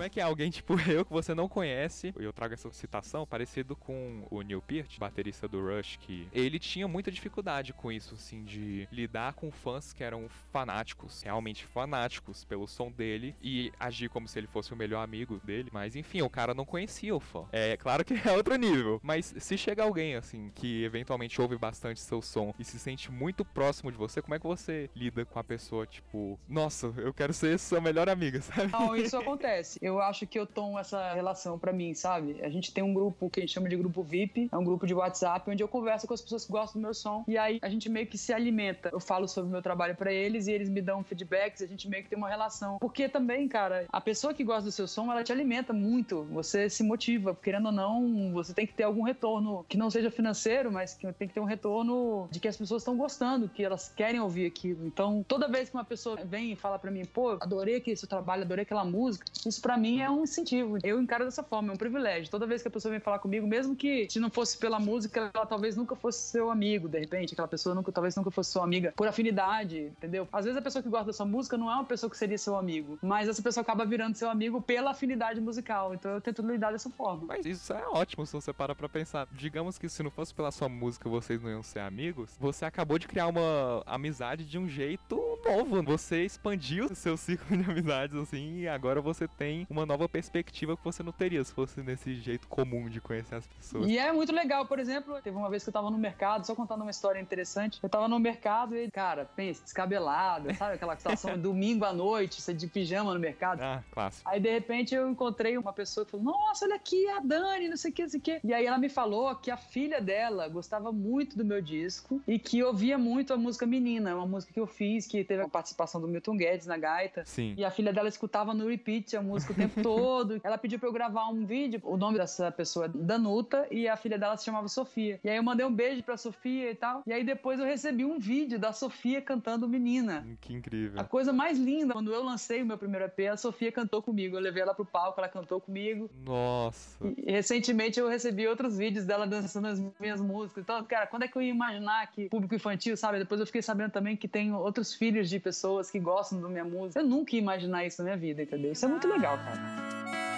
Como 0.00 0.06
é 0.06 0.08
que 0.08 0.18
é 0.18 0.22
alguém 0.22 0.48
tipo 0.50 0.80
eu 0.88 1.04
que 1.04 1.12
você 1.12 1.34
não 1.34 1.46
conhece? 1.46 2.14
Eu 2.18 2.32
trago 2.32 2.54
essa 2.54 2.72
citação 2.72 3.26
parecido 3.26 3.76
com 3.76 4.26
o 4.30 4.40
Neil 4.40 4.62
Peart, 4.62 4.98
baterista 4.98 5.46
do 5.46 5.60
Rush, 5.60 5.98
que 6.00 6.26
ele 6.32 6.58
tinha 6.58 6.88
muita 6.88 7.10
dificuldade 7.10 7.74
com 7.74 7.92
isso, 7.92 8.14
assim, 8.14 8.42
de 8.42 8.88
lidar 8.90 9.34
com 9.34 9.50
fãs 9.50 9.92
que 9.92 10.02
eram 10.02 10.26
fanáticos, 10.50 11.20
realmente 11.20 11.66
fanáticos 11.66 12.44
pelo 12.44 12.66
som 12.66 12.90
dele 12.90 13.36
e 13.42 13.70
agir 13.78 14.08
como 14.08 14.26
se 14.26 14.38
ele 14.38 14.46
fosse 14.46 14.72
o 14.72 14.76
melhor 14.76 15.02
amigo 15.02 15.38
dele. 15.44 15.68
Mas 15.70 15.94
enfim, 15.94 16.22
o 16.22 16.30
cara 16.30 16.54
não 16.54 16.64
conhecia 16.64 17.14
o 17.14 17.20
fã. 17.20 17.44
É 17.52 17.76
claro 17.76 18.02
que 18.02 18.14
é 18.26 18.32
outro 18.32 18.56
nível, 18.56 19.00
mas 19.02 19.34
se 19.36 19.58
chega 19.58 19.82
alguém 19.82 20.14
assim 20.14 20.50
que 20.54 20.82
eventualmente 20.82 21.38
ouve 21.42 21.58
bastante 21.58 22.00
seu 22.00 22.22
som 22.22 22.54
e 22.58 22.64
se 22.64 22.78
sente 22.78 23.12
muito 23.12 23.44
próximo 23.44 23.92
de 23.92 23.98
você, 23.98 24.22
como 24.22 24.34
é 24.34 24.38
que 24.38 24.46
você 24.46 24.88
lida 24.96 25.26
com 25.26 25.38
a 25.38 25.44
pessoa 25.44 25.86
tipo, 25.86 26.40
nossa, 26.48 26.86
eu 26.96 27.12
quero 27.12 27.34
ser 27.34 27.58
sua 27.58 27.82
melhor 27.82 28.08
amiga, 28.08 28.40
sabe? 28.40 28.72
Não, 28.72 28.96
isso 28.96 29.18
acontece. 29.18 29.78
Eu 29.82 29.89
acho 29.98 30.26
que 30.26 30.38
eu 30.38 30.46
tomo 30.46 30.78
essa 30.78 31.12
relação 31.14 31.58
pra 31.58 31.72
mim, 31.72 31.94
sabe? 31.94 32.36
A 32.42 32.50
gente 32.50 32.72
tem 32.72 32.84
um 32.84 32.92
grupo 32.92 33.30
que 33.30 33.40
a 33.40 33.42
gente 33.42 33.52
chama 33.52 33.68
de 33.68 33.76
grupo 33.76 34.02
VIP, 34.02 34.48
é 34.52 34.56
um 34.56 34.64
grupo 34.64 34.86
de 34.86 34.94
WhatsApp 34.94 35.50
onde 35.50 35.62
eu 35.62 35.68
converso 35.68 36.06
com 36.06 36.14
as 36.14 36.20
pessoas 36.20 36.44
que 36.44 36.52
gostam 36.52 36.80
do 36.80 36.84
meu 36.84 36.94
som 36.94 37.24
e 37.26 37.38
aí 37.38 37.58
a 37.62 37.68
gente 37.68 37.88
meio 37.88 38.06
que 38.06 38.18
se 38.18 38.32
alimenta. 38.32 38.90
Eu 38.92 39.00
falo 39.00 39.26
sobre 39.26 39.48
o 39.48 39.52
meu 39.52 39.62
trabalho 39.62 39.96
pra 39.96 40.12
eles 40.12 40.46
e 40.46 40.52
eles 40.52 40.68
me 40.68 40.82
dão 40.82 41.02
feedbacks, 41.02 41.62
a 41.62 41.66
gente 41.66 41.88
meio 41.88 42.02
que 42.04 42.10
tem 42.10 42.18
uma 42.18 42.28
relação. 42.28 42.78
Porque 42.78 43.08
também, 43.08 43.48
cara, 43.48 43.86
a 43.88 44.00
pessoa 44.00 44.34
que 44.34 44.44
gosta 44.44 44.64
do 44.64 44.72
seu 44.72 44.86
som, 44.86 45.10
ela 45.10 45.24
te 45.24 45.32
alimenta 45.32 45.72
muito. 45.72 46.22
Você 46.32 46.68
se 46.68 46.82
motiva, 46.82 47.34
querendo 47.34 47.66
ou 47.66 47.72
não, 47.72 48.32
você 48.32 48.52
tem 48.52 48.66
que 48.66 48.74
ter 48.74 48.84
algum 48.84 49.02
retorno 49.02 49.64
que 49.68 49.76
não 49.76 49.90
seja 49.90 50.10
financeiro, 50.10 50.70
mas 50.70 50.94
que 50.94 51.10
tem 51.12 51.28
que 51.28 51.34
ter 51.34 51.40
um 51.40 51.44
retorno 51.44 52.28
de 52.30 52.40
que 52.40 52.48
as 52.48 52.56
pessoas 52.56 52.82
estão 52.82 52.96
gostando, 52.96 53.48
que 53.48 53.64
elas 53.64 53.92
querem 53.94 54.20
ouvir 54.20 54.46
aquilo. 54.46 54.86
Então, 54.86 55.24
toda 55.26 55.48
vez 55.48 55.70
que 55.70 55.76
uma 55.76 55.84
pessoa 55.84 56.16
vem 56.24 56.52
e 56.52 56.56
fala 56.56 56.78
pra 56.78 56.90
mim, 56.90 57.04
pô, 57.04 57.30
adorei 57.40 57.76
aquele 57.76 57.96
seu 57.96 58.08
trabalho, 58.08 58.42
adorei 58.42 58.62
aquela 58.62 58.84
música, 58.84 59.24
isso 59.46 59.60
pra 59.60 59.76
mim 59.80 60.00
é 60.00 60.10
um 60.10 60.22
incentivo. 60.22 60.78
Eu 60.82 61.00
encaro 61.00 61.24
dessa 61.24 61.42
forma, 61.42 61.70
é 61.70 61.74
um 61.74 61.78
privilégio. 61.78 62.30
Toda 62.30 62.46
vez 62.46 62.62
que 62.62 62.68
a 62.68 62.70
pessoa 62.70 62.90
vem 62.90 63.00
falar 63.00 63.18
comigo, 63.18 63.46
mesmo 63.46 63.74
que 63.74 64.06
se 64.10 64.20
não 64.20 64.30
fosse 64.30 64.56
pela 64.58 64.78
música, 64.78 65.30
ela 65.34 65.46
talvez 65.46 65.76
nunca 65.76 65.96
fosse 65.96 66.18
seu 66.30 66.50
amigo, 66.50 66.88
de 66.88 66.98
repente, 66.98 67.32
aquela 67.32 67.48
pessoa 67.48 67.74
nunca, 67.74 67.90
talvez 67.90 68.14
nunca 68.14 68.30
fosse 68.30 68.52
sua 68.52 68.62
amiga 68.62 68.92
por 68.96 69.08
afinidade, 69.08 69.92
entendeu? 69.96 70.28
Às 70.32 70.44
vezes 70.44 70.58
a 70.58 70.62
pessoa 70.62 70.82
que 70.82 70.88
gosta 70.88 71.06
da 71.06 71.12
sua 71.12 71.26
música 71.26 71.56
não 71.56 71.70
é 71.70 71.74
uma 71.74 71.84
pessoa 71.84 72.10
que 72.10 72.16
seria 72.16 72.38
seu 72.38 72.56
amigo, 72.56 72.98
mas 73.02 73.28
essa 73.28 73.42
pessoa 73.42 73.62
acaba 73.62 73.84
virando 73.84 74.14
seu 74.14 74.28
amigo 74.28 74.60
pela 74.60 74.90
afinidade 74.90 75.40
musical. 75.40 75.94
Então 75.94 76.12
eu 76.12 76.20
tento 76.20 76.42
lidar 76.42 76.72
dessa 76.72 76.90
forma. 76.90 77.24
Mas 77.26 77.46
isso 77.46 77.72
é 77.72 77.86
ótimo 77.88 78.26
se 78.26 78.32
você 78.32 78.52
para 78.52 78.74
pra 78.74 78.88
pensar. 78.88 79.26
Digamos 79.32 79.78
que 79.78 79.88
se 79.88 80.02
não 80.02 80.10
fosse 80.10 80.34
pela 80.34 80.50
sua 80.50 80.68
música 80.68 81.08
vocês 81.08 81.42
não 81.42 81.50
iam 81.50 81.62
ser 81.62 81.80
amigos, 81.80 82.36
você 82.38 82.64
acabou 82.64 82.98
de 82.98 83.08
criar 83.08 83.26
uma 83.26 83.82
amizade 83.86 84.44
de 84.44 84.58
um 84.58 84.68
jeito 84.68 85.16
novo. 85.44 85.82
Você 85.82 86.24
expandiu 86.24 86.94
seu 86.94 87.16
círculo 87.16 87.62
de 87.62 87.70
amizades, 87.70 88.16
assim, 88.16 88.60
e 88.60 88.68
agora 88.68 89.00
você 89.00 89.26
tem 89.26 89.66
uma 89.70 89.86
nova 89.86 90.08
perspectiva 90.08 90.76
que 90.76 90.84
você 90.84 91.02
não 91.02 91.12
teria 91.12 91.42
se 91.44 91.52
fosse 91.52 91.80
nesse 91.80 92.14
jeito 92.16 92.48
comum 92.48 92.88
de 92.88 93.00
conhecer 93.00 93.36
as 93.36 93.46
pessoas. 93.46 93.88
E 93.88 93.96
é 93.96 94.12
muito 94.12 94.32
legal, 94.32 94.66
por 94.66 94.78
exemplo, 94.78 95.20
teve 95.22 95.36
uma 95.36 95.48
vez 95.48 95.62
que 95.62 95.68
eu 95.68 95.72
tava 95.72 95.90
no 95.90 95.96
mercado, 95.96 96.44
só 96.44 96.54
contando 96.54 96.82
uma 96.82 96.90
história 96.90 97.20
interessante. 97.20 97.78
Eu 97.82 97.88
tava 97.88 98.08
no 98.08 98.18
mercado 98.18 98.76
e, 98.76 98.90
cara, 98.90 99.24
pensa, 99.36 99.62
descabelado, 99.62 100.52
sabe? 100.56 100.74
Aquela 100.74 100.96
situação 100.96 101.38
domingo 101.38 101.84
à 101.84 101.92
noite, 101.92 102.42
você 102.42 102.52
de 102.52 102.66
pijama 102.66 103.14
no 103.14 103.20
mercado. 103.20 103.60
Ah, 103.62 103.82
clássico. 103.92 104.28
Aí, 104.28 104.40
de 104.40 104.50
repente, 104.50 104.94
eu 104.94 105.08
encontrei 105.08 105.56
uma 105.56 105.72
pessoa 105.72 106.04
que 106.04 106.10
falou: 106.10 106.26
Nossa, 106.26 106.64
olha 106.64 106.74
aqui, 106.74 107.08
a 107.08 107.20
Dani, 107.20 107.68
não 107.68 107.76
sei 107.76 107.90
o 107.90 107.94
que, 107.94 108.02
não 108.02 108.08
sei 108.10 108.20
o 108.20 108.22
que. 108.22 108.40
E 108.42 108.52
aí 108.52 108.66
ela 108.66 108.78
me 108.78 108.88
falou 108.88 109.34
que 109.36 109.50
a 109.50 109.56
filha 109.56 110.00
dela 110.00 110.48
gostava 110.48 110.90
muito 110.90 111.36
do 111.36 111.44
meu 111.44 111.62
disco 111.62 112.20
e 112.26 112.38
que 112.38 112.62
ouvia 112.62 112.98
muito 112.98 113.32
a 113.32 113.36
música 113.36 113.66
Menina, 113.66 114.16
uma 114.16 114.26
música 114.26 114.52
que 114.52 114.60
eu 114.60 114.66
fiz, 114.66 115.06
que 115.06 115.22
teve 115.22 115.42
a 115.42 115.48
participação 115.48 116.00
do 116.00 116.08
Milton 116.08 116.36
Guedes 116.36 116.66
na 116.66 116.76
gaita. 116.76 117.24
Sim. 117.24 117.54
E 117.56 117.64
a 117.64 117.70
filha 117.70 117.92
dela 117.92 118.08
escutava 118.08 118.52
no 118.52 118.68
repeat 118.68 119.16
a 119.16 119.22
música 119.22 119.49
o 119.50 119.54
tempo 119.54 119.80
todo. 119.82 120.40
Ela 120.42 120.58
pediu 120.58 120.78
pra 120.78 120.88
eu 120.88 120.92
gravar 120.92 121.28
um 121.28 121.44
vídeo. 121.44 121.80
O 121.84 121.96
nome 121.96 122.18
dessa 122.18 122.50
pessoa 122.50 122.86
é 122.86 122.88
Danuta 122.88 123.66
e 123.70 123.88
a 123.88 123.96
filha 123.96 124.18
dela 124.18 124.36
se 124.36 124.44
chamava 124.44 124.68
Sofia. 124.68 125.20
E 125.22 125.28
aí 125.28 125.36
eu 125.36 125.42
mandei 125.42 125.64
um 125.64 125.72
beijo 125.72 126.02
pra 126.02 126.16
Sofia 126.16 126.70
e 126.70 126.74
tal. 126.74 127.02
E 127.06 127.12
aí 127.12 127.24
depois 127.24 127.58
eu 127.58 127.66
recebi 127.66 128.04
um 128.04 128.18
vídeo 128.18 128.58
da 128.58 128.72
Sofia 128.72 129.20
cantando 129.20 129.68
Menina. 129.68 130.26
Que 130.40 130.54
incrível. 130.54 131.00
A 131.00 131.04
coisa 131.04 131.32
mais 131.32 131.58
linda, 131.58 131.92
quando 131.92 132.12
eu 132.12 132.22
lancei 132.22 132.62
o 132.62 132.66
meu 132.66 132.78
primeiro 132.78 133.06
EP, 133.06 133.30
a 133.30 133.36
Sofia 133.36 133.72
cantou 133.72 134.02
comigo. 134.02 134.36
Eu 134.36 134.40
levei 134.40 134.62
ela 134.62 134.74
pro 134.74 134.84
palco, 134.84 135.20
ela 135.20 135.28
cantou 135.28 135.60
comigo. 135.60 136.10
Nossa. 136.24 136.98
E 137.16 137.30
recentemente 137.30 137.98
eu 137.98 138.08
recebi 138.08 138.46
outros 138.46 138.76
vídeos 138.76 139.04
dela 139.04 139.26
dançando 139.26 139.68
as 139.68 139.82
minhas 139.98 140.20
músicas. 140.20 140.62
Então, 140.62 140.82
cara, 140.84 141.06
quando 141.06 141.24
é 141.24 141.28
que 141.28 141.36
eu 141.36 141.42
ia 141.42 141.50
imaginar 141.50 142.06
que 142.10 142.28
público 142.28 142.54
infantil, 142.54 142.96
sabe? 142.96 143.18
Depois 143.18 143.40
eu 143.40 143.46
fiquei 143.46 143.62
sabendo 143.62 143.90
também 143.90 144.16
que 144.16 144.28
tem 144.28 144.52
outros 144.52 144.94
filhos 144.94 145.28
de 145.28 145.38
pessoas 145.38 145.90
que 145.90 145.98
gostam 145.98 146.40
da 146.40 146.48
minha 146.48 146.64
música. 146.64 147.00
Eu 147.00 147.06
nunca 147.06 147.34
ia 147.34 147.40
imaginar 147.40 147.84
isso 147.84 148.02
na 148.02 148.04
minha 148.04 148.16
vida, 148.16 148.42
entendeu? 148.42 148.72
Isso 148.72 148.84
é 148.84 148.88
muito 148.88 149.08
legal, 149.08 149.38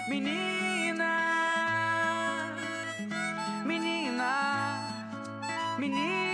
menina, 0.09 1.11
menina, 3.65 4.31
menina, 5.77 6.32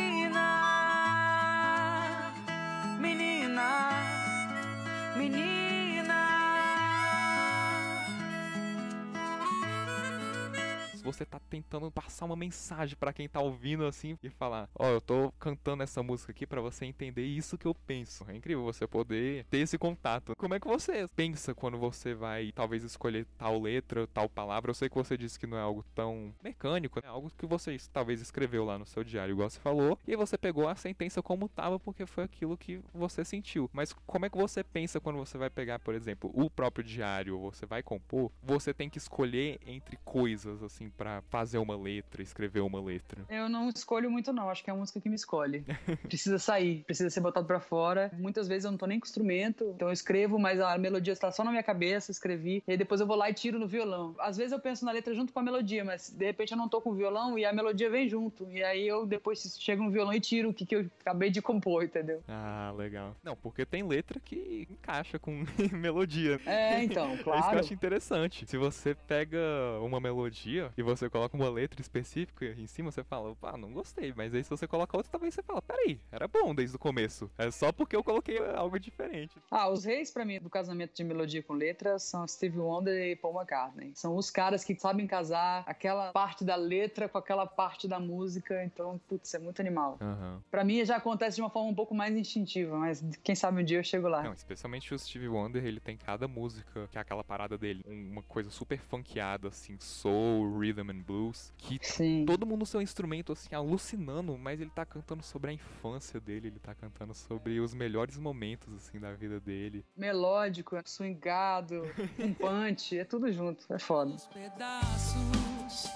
você 11.12 11.26
tá 11.26 11.40
tentando 11.50 11.92
passar 11.92 12.26
uma 12.26 12.36
mensagem 12.36 12.96
pra 12.96 13.14
quem 13.14 13.28
tá 13.28 13.40
ouvindo 13.40 13.86
assim 13.86 14.18
e 14.22 14.30
falar, 14.30 14.70
ó, 14.76 14.88
eu 14.88 15.02
tô 15.02 15.32
cantando 15.40 15.84
essa 15.84 16.02
música 16.04 16.32
aqui 16.32 16.46
pra 16.46 16.62
você 16.62 16.86
entender 16.86 17.26
isso 17.26 17.58
que 17.58 17.66
eu 17.66 17.74
penso. 17.74 18.26
É 18.28 18.36
incrível 18.36 18.64
você 18.64 18.88
poder 18.88 19.46
ter 19.46 19.60
esse 19.60 19.78
contato. 19.78 20.36
Como 20.38 20.54
é 20.54 20.60
que 20.60 20.68
você 20.68 21.08
pensa 21.16 21.54
quando 21.54 21.78
você 21.78 22.14
vai 22.14 22.52
talvez 22.52 22.84
escolher 22.84 23.26
tal 23.38 23.60
letra, 23.60 24.08
tal 24.08 24.30
palavra? 24.30 24.70
Eu 24.70 24.76
sei 24.76 24.90
que 24.90 24.96
você 24.96 25.18
disse 25.18 25.40
que 25.40 25.48
não 25.48 25.58
é 25.58 25.62
algo 25.62 25.84
tão 25.96 26.34
mecânico, 26.44 27.00
é 27.04 27.08
algo 27.08 27.32
que 27.38 27.46
você 27.46 27.78
talvez 27.92 28.22
escreveu 28.22 28.66
lá 28.66 28.78
no 28.78 28.86
seu 28.86 29.04
diário, 29.04 29.34
igual 29.34 29.50
você 29.50 29.60
falou, 29.60 29.98
e 30.08 30.16
você 30.16 30.38
pegou 30.38 30.68
a 30.68 30.76
sentença 30.76 31.22
como 31.22 31.50
tava 31.50 31.80
porque 31.80 32.06
foi 32.06 32.24
aquilo 32.24 32.58
que 32.58 32.80
você 32.94 33.24
sentiu. 33.26 33.70
Mas 33.74 33.94
como 34.06 34.26
é 34.26 34.30
que 34.30 34.38
você 34.38 34.64
pensa 34.64 35.00
quando 35.00 35.18
você 35.18 35.38
vai 35.38 35.50
pegar, 35.50 35.80
por 35.80 35.94
exemplo, 35.94 36.32
o 36.34 36.50
próprio 36.50 36.84
diário, 36.84 37.40
você 37.40 37.66
vai 37.66 37.82
compor, 37.82 38.32
você 38.42 38.74
tem 38.74 38.90
que 38.90 38.98
escolher 38.98 39.60
entre 39.66 39.98
coisas 40.04 40.62
assim 40.64 40.90
pra 41.00 41.22
fazer 41.30 41.58
uma 41.58 41.78
letra, 41.78 42.22
escrever 42.22 42.60
uma 42.60 42.82
letra. 42.82 43.24
Eu 43.30 43.48
não 43.48 43.70
escolho 43.70 44.12
muito, 44.12 44.34
não. 44.34 44.50
Acho 44.50 44.62
que 44.62 44.70
é 44.70 44.74
a 44.74 44.76
música 44.76 45.00
que 45.00 45.08
me 45.08 45.16
escolhe. 45.16 45.64
precisa 46.04 46.38
sair, 46.38 46.84
precisa 46.84 47.10
ser 47.10 47.22
botado 47.22 47.48
pra 47.48 47.62
fora. 47.62 48.12
Muitas 48.18 48.50
vezes 48.50 48.66
eu 48.66 48.72
não 48.72 48.78
tô 48.78 48.86
nem 48.86 49.00
com 49.00 49.06
instrumento, 49.08 49.72
então 49.76 49.88
eu 49.88 49.94
escrevo, 49.94 50.38
mas 50.38 50.60
a 50.60 50.78
melodia 50.78 51.14
está 51.14 51.32
só 51.32 51.42
na 51.44 51.52
minha 51.52 51.64
cabeça, 51.64 52.12
escrevi, 52.12 52.62
e 52.68 52.72
aí 52.72 52.78
depois 52.78 53.00
eu 53.00 53.08
vou 53.08 53.16
lá 53.16 53.30
e 53.30 53.34
tiro 53.34 53.58
no 53.58 53.66
violão. 53.68 54.14
Às 54.20 54.36
vezes 54.36 54.52
eu 54.52 54.60
penso 54.60 54.84
na 54.84 54.92
letra 54.92 55.14
junto 55.16 55.32
com 55.32 55.40
a 55.40 55.44
melodia, 55.44 55.86
mas 55.86 56.10
de 56.10 56.26
repente 56.26 56.52
eu 56.52 56.58
não 56.58 56.68
tô 56.68 56.82
com 56.82 56.90
o 56.90 56.96
violão 56.96 57.40
e 57.40 57.46
a 57.46 57.54
melodia 57.54 57.90
vem 57.90 58.10
junto. 58.10 58.50
E 58.52 58.62
aí 58.62 58.86
eu 58.86 59.06
depois 59.06 59.58
chego 59.58 59.84
no 59.84 59.92
violão 59.92 60.14
e 60.14 60.20
tiro 60.20 60.50
o 60.50 60.54
que, 60.54 60.66
que 60.66 60.76
eu 60.76 60.90
acabei 61.00 61.30
de 61.30 61.42
compor, 61.42 61.86
entendeu? 61.86 62.22
Ah, 62.28 62.74
legal. 62.76 63.16
Não, 63.24 63.38
porque 63.38 63.66
tem 63.66 63.84
letra 63.88 64.20
que 64.20 64.68
encaixa 64.70 65.18
com 65.18 65.46
melodia. 65.72 66.40
É, 66.46 66.84
então, 66.84 67.10
É 67.10 67.14
isso 67.14 67.18
que 67.18 67.24
claro. 67.24 67.56
eu 67.56 67.60
acho 67.60 67.74
interessante. 67.74 68.46
Se 68.48 68.58
você 68.58 68.96
pega 68.96 69.40
uma 69.82 70.00
melodia 70.00 70.72
e 70.78 70.82
você 70.96 71.10
coloca 71.10 71.36
uma 71.36 71.50
letra 71.50 71.82
específica 71.82 72.46
em 72.46 72.68
cima, 72.68 72.92
você 72.92 73.04
fala, 73.04 73.30
opa, 73.32 73.58
não 73.58 73.72
gostei. 73.72 74.14
Mas 74.16 74.34
aí 74.34 74.44
se 74.44 74.50
você 74.50 74.68
coloca 74.68 74.96
outra, 74.98 75.12
talvez 75.12 75.34
você 75.34 75.44
fala, 75.44 75.62
peraí, 75.62 76.00
era 76.12 76.28
bom 76.28 76.54
desde 76.54 76.76
o 76.76 76.80
começo. 76.80 77.30
É 77.38 77.50
só 77.52 77.72
porque 77.72 77.96
eu 77.96 78.04
coloquei 78.04 78.38
algo 78.56 78.80
diferente. 78.80 79.36
Ah, 79.52 79.70
os 79.70 79.84
reis 79.86 80.12
pra 80.12 80.26
mim 80.26 80.40
do 80.40 80.50
casamento 80.50 80.94
de 80.96 81.04
melodia 81.04 81.42
com 81.44 81.54
letra 81.54 81.98
são 82.00 82.28
Steve 82.28 82.58
Wonder 82.60 83.12
e 83.12 83.16
Paul 83.16 83.36
McCartney. 83.36 83.92
São 83.96 84.16
os 84.16 84.30
caras 84.30 84.64
que 84.64 84.76
sabem 84.76 85.08
casar 85.08 85.64
aquela 85.66 86.12
parte 86.12 86.44
da 86.44 86.56
letra 86.56 87.08
com 87.10 87.18
aquela 87.18 87.46
parte 87.46 87.88
da 87.88 88.00
música. 88.00 88.64
Então, 88.64 89.00
putz, 89.08 89.34
é 89.34 89.40
muito 89.40 89.60
animal. 89.62 89.98
Aham. 90.02 90.42
Pra 90.50 90.64
mim 90.64 90.84
já 90.86 90.98
acontece 90.98 91.36
de 91.36 91.42
uma 91.42 91.50
forma 91.50 91.70
um 91.70 91.76
pouco 91.76 91.94
mais 91.96 92.16
instintiva, 92.16 92.78
mas 92.78 93.04
quem 93.24 93.36
sabe 93.36 93.62
um 93.62 93.66
dia 93.66 93.80
eu 93.80 93.84
chego 93.84 94.08
lá. 94.08 94.24
Não, 94.24 94.34
especialmente 94.34 94.94
o 94.94 95.00
Stevie 95.00 95.28
Wonder, 95.28 95.64
ele 95.66 95.80
tem 95.80 95.98
cada 95.98 96.28
música, 96.28 96.88
que 96.92 96.98
é 96.98 97.02
aquela 97.02 97.24
parada 97.24 97.58
dele, 97.58 97.84
um- 97.88 98.12
uma 98.12 98.24
coisa 98.24 98.50
super 98.50 98.80
funkeada, 98.80 99.48
assim, 99.50 99.78
soul, 99.80 100.58
rhythm 100.60 100.79
and 100.88 101.02
blues, 101.02 101.54
que 101.58 101.80
Sim. 101.82 102.26
todo 102.26 102.46
mundo 102.46 102.66
seu 102.66 102.82
instrumento, 102.82 103.32
assim, 103.32 103.54
alucinando, 103.54 104.38
mas 104.38 104.60
ele 104.62 104.70
tá 104.70 104.86
cantando 104.86 105.24
sobre 105.24 105.52
a 105.52 105.54
infância 105.54 106.20
dele, 106.20 106.48
ele 106.48 106.60
tá 106.60 106.74
cantando 106.74 107.14
sobre 107.14 107.60
os 107.60 107.74
melhores 107.74 108.18
momentos, 108.18 108.74
assim, 108.74 109.00
da 109.00 109.14
vida 109.14 109.40
dele. 109.40 109.86
Melódico, 109.96 110.78
swingado, 110.86 111.84
um 112.20 112.34
punch, 112.34 112.98
é 112.98 113.04
tudo 113.04 113.32
junto, 113.32 113.66
é 113.74 113.80
foda. 113.80 114.14
Os 114.14 114.28
pedaços, 114.28 115.88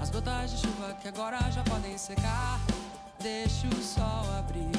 as 0.00 0.10
gotas 0.10 0.50
de 0.52 0.58
chuva 0.58 0.94
que 0.94 1.08
agora 1.08 1.38
já 1.50 1.62
podem 1.64 1.96
secar. 1.96 2.60
Deixa 3.20 3.66
o 3.68 3.82
sol 3.82 4.30
abrir, 4.38 4.70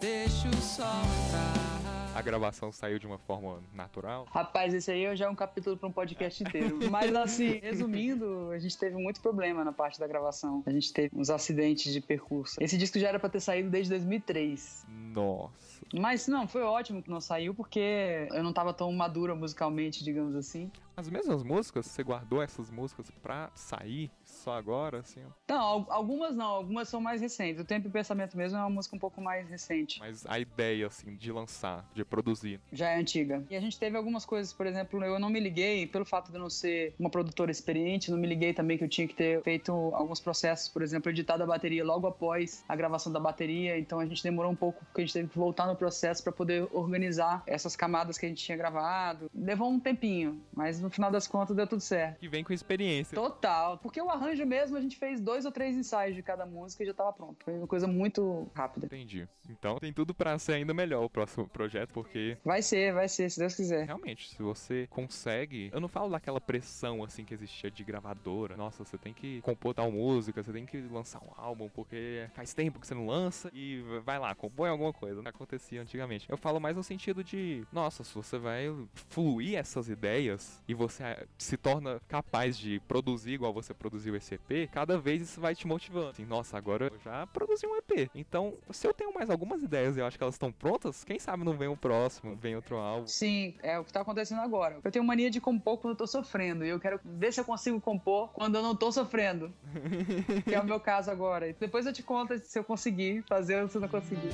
deixa 0.00 0.48
o 0.48 0.56
sol 0.56 0.86
entrar. 1.26 1.79
A 2.12 2.22
gravação 2.22 2.72
saiu 2.72 2.98
de 2.98 3.06
uma 3.06 3.18
forma 3.18 3.62
natural. 3.72 4.26
Rapaz, 4.30 4.74
esse 4.74 4.90
aí 4.90 5.16
já 5.16 5.26
é 5.26 5.28
um 5.28 5.34
capítulo 5.34 5.76
pra 5.76 5.88
um 5.88 5.92
podcast 5.92 6.42
inteiro. 6.44 6.90
Mas 6.90 7.14
assim, 7.14 7.60
resumindo, 7.60 8.50
a 8.50 8.58
gente 8.58 8.76
teve 8.76 8.96
muito 8.96 9.20
problema 9.20 9.64
na 9.64 9.72
parte 9.72 9.98
da 9.98 10.06
gravação. 10.08 10.62
A 10.66 10.70
gente 10.70 10.92
teve 10.92 11.10
uns 11.16 11.30
acidentes 11.30 11.92
de 11.92 12.00
percurso. 12.00 12.56
Esse 12.60 12.76
disco 12.76 12.98
já 12.98 13.08
era 13.08 13.18
pra 13.20 13.28
ter 13.28 13.40
saído 13.40 13.70
desde 13.70 13.90
2003. 13.90 14.86
Nossa. 15.14 15.79
Mas 15.94 16.26
não, 16.28 16.46
foi 16.46 16.62
ótimo 16.62 17.02
que 17.02 17.10
não 17.10 17.20
saiu 17.20 17.54
porque 17.54 18.28
eu 18.32 18.42
não 18.42 18.52
tava 18.52 18.72
tão 18.72 18.92
madura 18.92 19.34
musicalmente, 19.34 20.04
digamos 20.04 20.34
assim. 20.36 20.70
As 20.96 21.08
mesmas 21.08 21.42
músicas, 21.42 21.86
você 21.86 22.02
guardou 22.02 22.42
essas 22.42 22.70
músicas 22.70 23.10
pra 23.22 23.50
sair 23.54 24.10
só 24.22 24.52
agora, 24.52 24.98
assim? 24.98 25.22
Não, 25.48 25.56
al- 25.58 25.86
algumas 25.88 26.36
não, 26.36 26.46
algumas 26.46 26.88
são 26.90 27.00
mais 27.00 27.22
recentes. 27.22 27.60
O 27.62 27.64
Tempo 27.64 27.88
e 27.88 27.90
Pensamento 27.90 28.36
mesmo 28.36 28.58
é 28.58 28.60
uma 28.60 28.68
música 28.68 28.94
um 28.94 28.98
pouco 28.98 29.20
mais 29.20 29.48
recente. 29.48 29.98
Mas 29.98 30.26
a 30.26 30.38
ideia, 30.38 30.86
assim, 30.86 31.16
de 31.16 31.32
lançar, 31.32 31.88
de 31.94 32.04
produzir. 32.04 32.60
Já 32.70 32.90
é 32.90 32.98
antiga. 32.98 33.42
E 33.48 33.56
a 33.56 33.60
gente 33.60 33.78
teve 33.78 33.96
algumas 33.96 34.26
coisas, 34.26 34.52
por 34.52 34.66
exemplo, 34.66 35.02
eu 35.02 35.18
não 35.18 35.30
me 35.30 35.40
liguei, 35.40 35.86
pelo 35.86 36.04
fato 36.04 36.30
de 36.30 36.36
eu 36.36 36.40
não 36.42 36.50
ser 36.50 36.94
uma 36.98 37.08
produtora 37.08 37.50
experiente, 37.50 38.10
não 38.10 38.18
me 38.18 38.26
liguei 38.26 38.52
também 38.52 38.76
que 38.76 38.84
eu 38.84 38.88
tinha 38.88 39.08
que 39.08 39.14
ter 39.14 39.42
feito 39.42 39.72
alguns 39.94 40.20
processos, 40.20 40.68
por 40.68 40.82
exemplo, 40.82 41.10
editado 41.10 41.42
a 41.42 41.46
bateria 41.46 41.84
logo 41.84 42.06
após 42.06 42.62
a 42.68 42.76
gravação 42.76 43.10
da 43.10 43.20
bateria. 43.20 43.78
Então 43.78 44.00
a 44.00 44.04
gente 44.06 44.22
demorou 44.22 44.52
um 44.52 44.56
pouco, 44.56 44.84
porque 44.84 45.00
a 45.00 45.04
gente 45.04 45.14
teve 45.14 45.28
que 45.28 45.38
voltar 45.38 45.66
no 45.66 45.76
processo 45.80 46.22
para 46.22 46.32
poder 46.32 46.68
organizar 46.72 47.42
essas 47.46 47.74
camadas 47.74 48.18
que 48.18 48.26
a 48.26 48.28
gente 48.28 48.44
tinha 48.44 48.56
gravado. 48.56 49.30
Levou 49.34 49.68
um 49.70 49.80
tempinho, 49.80 50.40
mas 50.54 50.78
no 50.80 50.90
final 50.90 51.10
das 51.10 51.26
contas 51.26 51.56
deu 51.56 51.66
tudo 51.66 51.80
certo. 51.80 52.18
Que 52.20 52.28
vem 52.28 52.44
com 52.44 52.52
experiência. 52.52 53.14
Total. 53.14 53.78
Porque 53.78 54.00
o 54.00 54.10
arranjo 54.10 54.44
mesmo, 54.44 54.76
a 54.76 54.80
gente 54.80 54.96
fez 54.96 55.20
dois 55.20 55.44
ou 55.46 55.50
três 55.50 55.74
ensaios 55.76 56.14
de 56.14 56.22
cada 56.22 56.44
música 56.44 56.82
e 56.82 56.86
já 56.86 56.92
tava 56.94 57.12
pronto. 57.12 57.42
Foi 57.44 57.56
uma 57.56 57.66
coisa 57.66 57.86
muito 57.86 58.46
rápida. 58.54 58.86
Entendi. 58.86 59.26
Então 59.48 59.78
tem 59.78 59.92
tudo 59.92 60.14
pra 60.14 60.38
ser 60.38 60.52
ainda 60.52 60.74
melhor 60.74 61.02
o 61.04 61.10
próximo 61.10 61.48
projeto, 61.48 61.92
porque 61.92 62.36
Vai 62.44 62.60
ser, 62.62 62.92
vai 62.92 63.08
ser, 63.08 63.30
se 63.30 63.38
Deus 63.38 63.54
quiser. 63.54 63.86
realmente, 63.86 64.28
se 64.28 64.42
você 64.42 64.86
consegue. 64.90 65.70
Eu 65.72 65.80
não 65.80 65.88
falo 65.88 66.10
daquela 66.10 66.40
pressão 66.40 67.02
assim 67.02 67.24
que 67.24 67.34
existia 67.34 67.70
de 67.70 67.82
gravadora. 67.82 68.56
Nossa, 68.56 68.84
você 68.84 68.98
tem 68.98 69.12
que 69.14 69.40
compor 69.40 69.74
tal 69.74 69.90
música, 69.90 70.42
você 70.42 70.52
tem 70.52 70.66
que 70.66 70.78
lançar 70.82 71.20
um 71.20 71.30
álbum, 71.36 71.68
porque 71.68 72.28
faz 72.34 72.52
tempo 72.54 72.78
que 72.78 72.86
você 72.86 72.94
não 72.94 73.06
lança 73.06 73.50
e 73.54 73.82
vai 74.04 74.18
lá, 74.18 74.34
compõe 74.34 74.68
alguma 74.68 74.92
coisa. 74.92 75.22
Não 75.22 75.28
acontecia 75.70 75.82
antigamente. 75.82 76.26
Eu 76.28 76.36
falo 76.36 76.60
mais 76.60 76.76
no 76.76 76.82
sentido 76.82 77.22
de, 77.22 77.64
nossa, 77.72 78.02
se 78.02 78.14
você 78.14 78.38
vai 78.38 78.66
fluir 79.08 79.56
essas 79.56 79.88
ideias 79.88 80.60
e 80.66 80.74
você 80.74 81.02
eh, 81.04 81.26
se 81.38 81.56
torna 81.56 82.00
capaz 82.08 82.58
de 82.58 82.80
produzir 82.88 83.32
igual 83.32 83.52
você 83.52 83.72
produziu 83.72 84.16
esse 84.16 84.34
EP, 84.34 84.70
cada 84.70 84.98
vez 84.98 85.22
isso 85.22 85.40
vai 85.40 85.54
te 85.54 85.66
motivando. 85.66 86.10
Assim, 86.10 86.24
nossa, 86.24 86.56
agora 86.56 86.86
eu 86.92 86.98
já 87.04 87.26
produzi 87.28 87.66
um 87.66 87.76
EP. 87.76 88.10
Então, 88.14 88.54
se 88.70 88.86
eu 88.86 88.92
tenho 88.92 89.14
mais 89.14 89.30
algumas 89.30 89.62
ideias 89.62 89.96
e 89.96 90.00
eu 90.00 90.06
acho 90.06 90.16
que 90.16 90.24
elas 90.24 90.34
estão 90.34 90.50
prontas, 90.50 91.04
quem 91.04 91.18
sabe 91.18 91.44
não 91.44 91.56
vem 91.56 91.68
o 91.68 91.76
próximo, 91.76 92.36
vem 92.36 92.56
outro 92.56 92.76
álbum. 92.76 93.06
Sim, 93.06 93.54
é 93.62 93.78
o 93.78 93.84
que 93.84 93.92
tá 93.92 94.00
acontecendo 94.00 94.40
agora. 94.40 94.78
Eu 94.82 94.90
tenho 94.90 95.04
mania 95.04 95.30
de 95.30 95.40
compor 95.40 95.78
quando 95.78 95.92
eu 95.92 95.98
tô 95.98 96.06
sofrendo. 96.06 96.64
E 96.64 96.68
eu 96.68 96.80
quero 96.80 97.00
ver 97.04 97.32
se 97.32 97.40
eu 97.40 97.44
consigo 97.44 97.80
compor 97.80 98.30
quando 98.32 98.56
eu 98.56 98.62
não 98.62 98.74
tô 98.74 98.90
sofrendo. 98.90 99.52
que 100.44 100.54
é 100.54 100.60
o 100.60 100.64
meu 100.64 100.80
caso 100.80 101.10
agora. 101.10 101.48
E 101.48 101.52
depois 101.52 101.86
eu 101.86 101.92
te 101.92 102.02
conto 102.02 102.38
se 102.38 102.58
eu 102.58 102.64
conseguir 102.64 103.22
fazer 103.28 103.62
ou 103.62 103.68
se 103.68 103.76
eu 103.76 103.80
não 103.80 103.88
conseguir. 103.88 104.30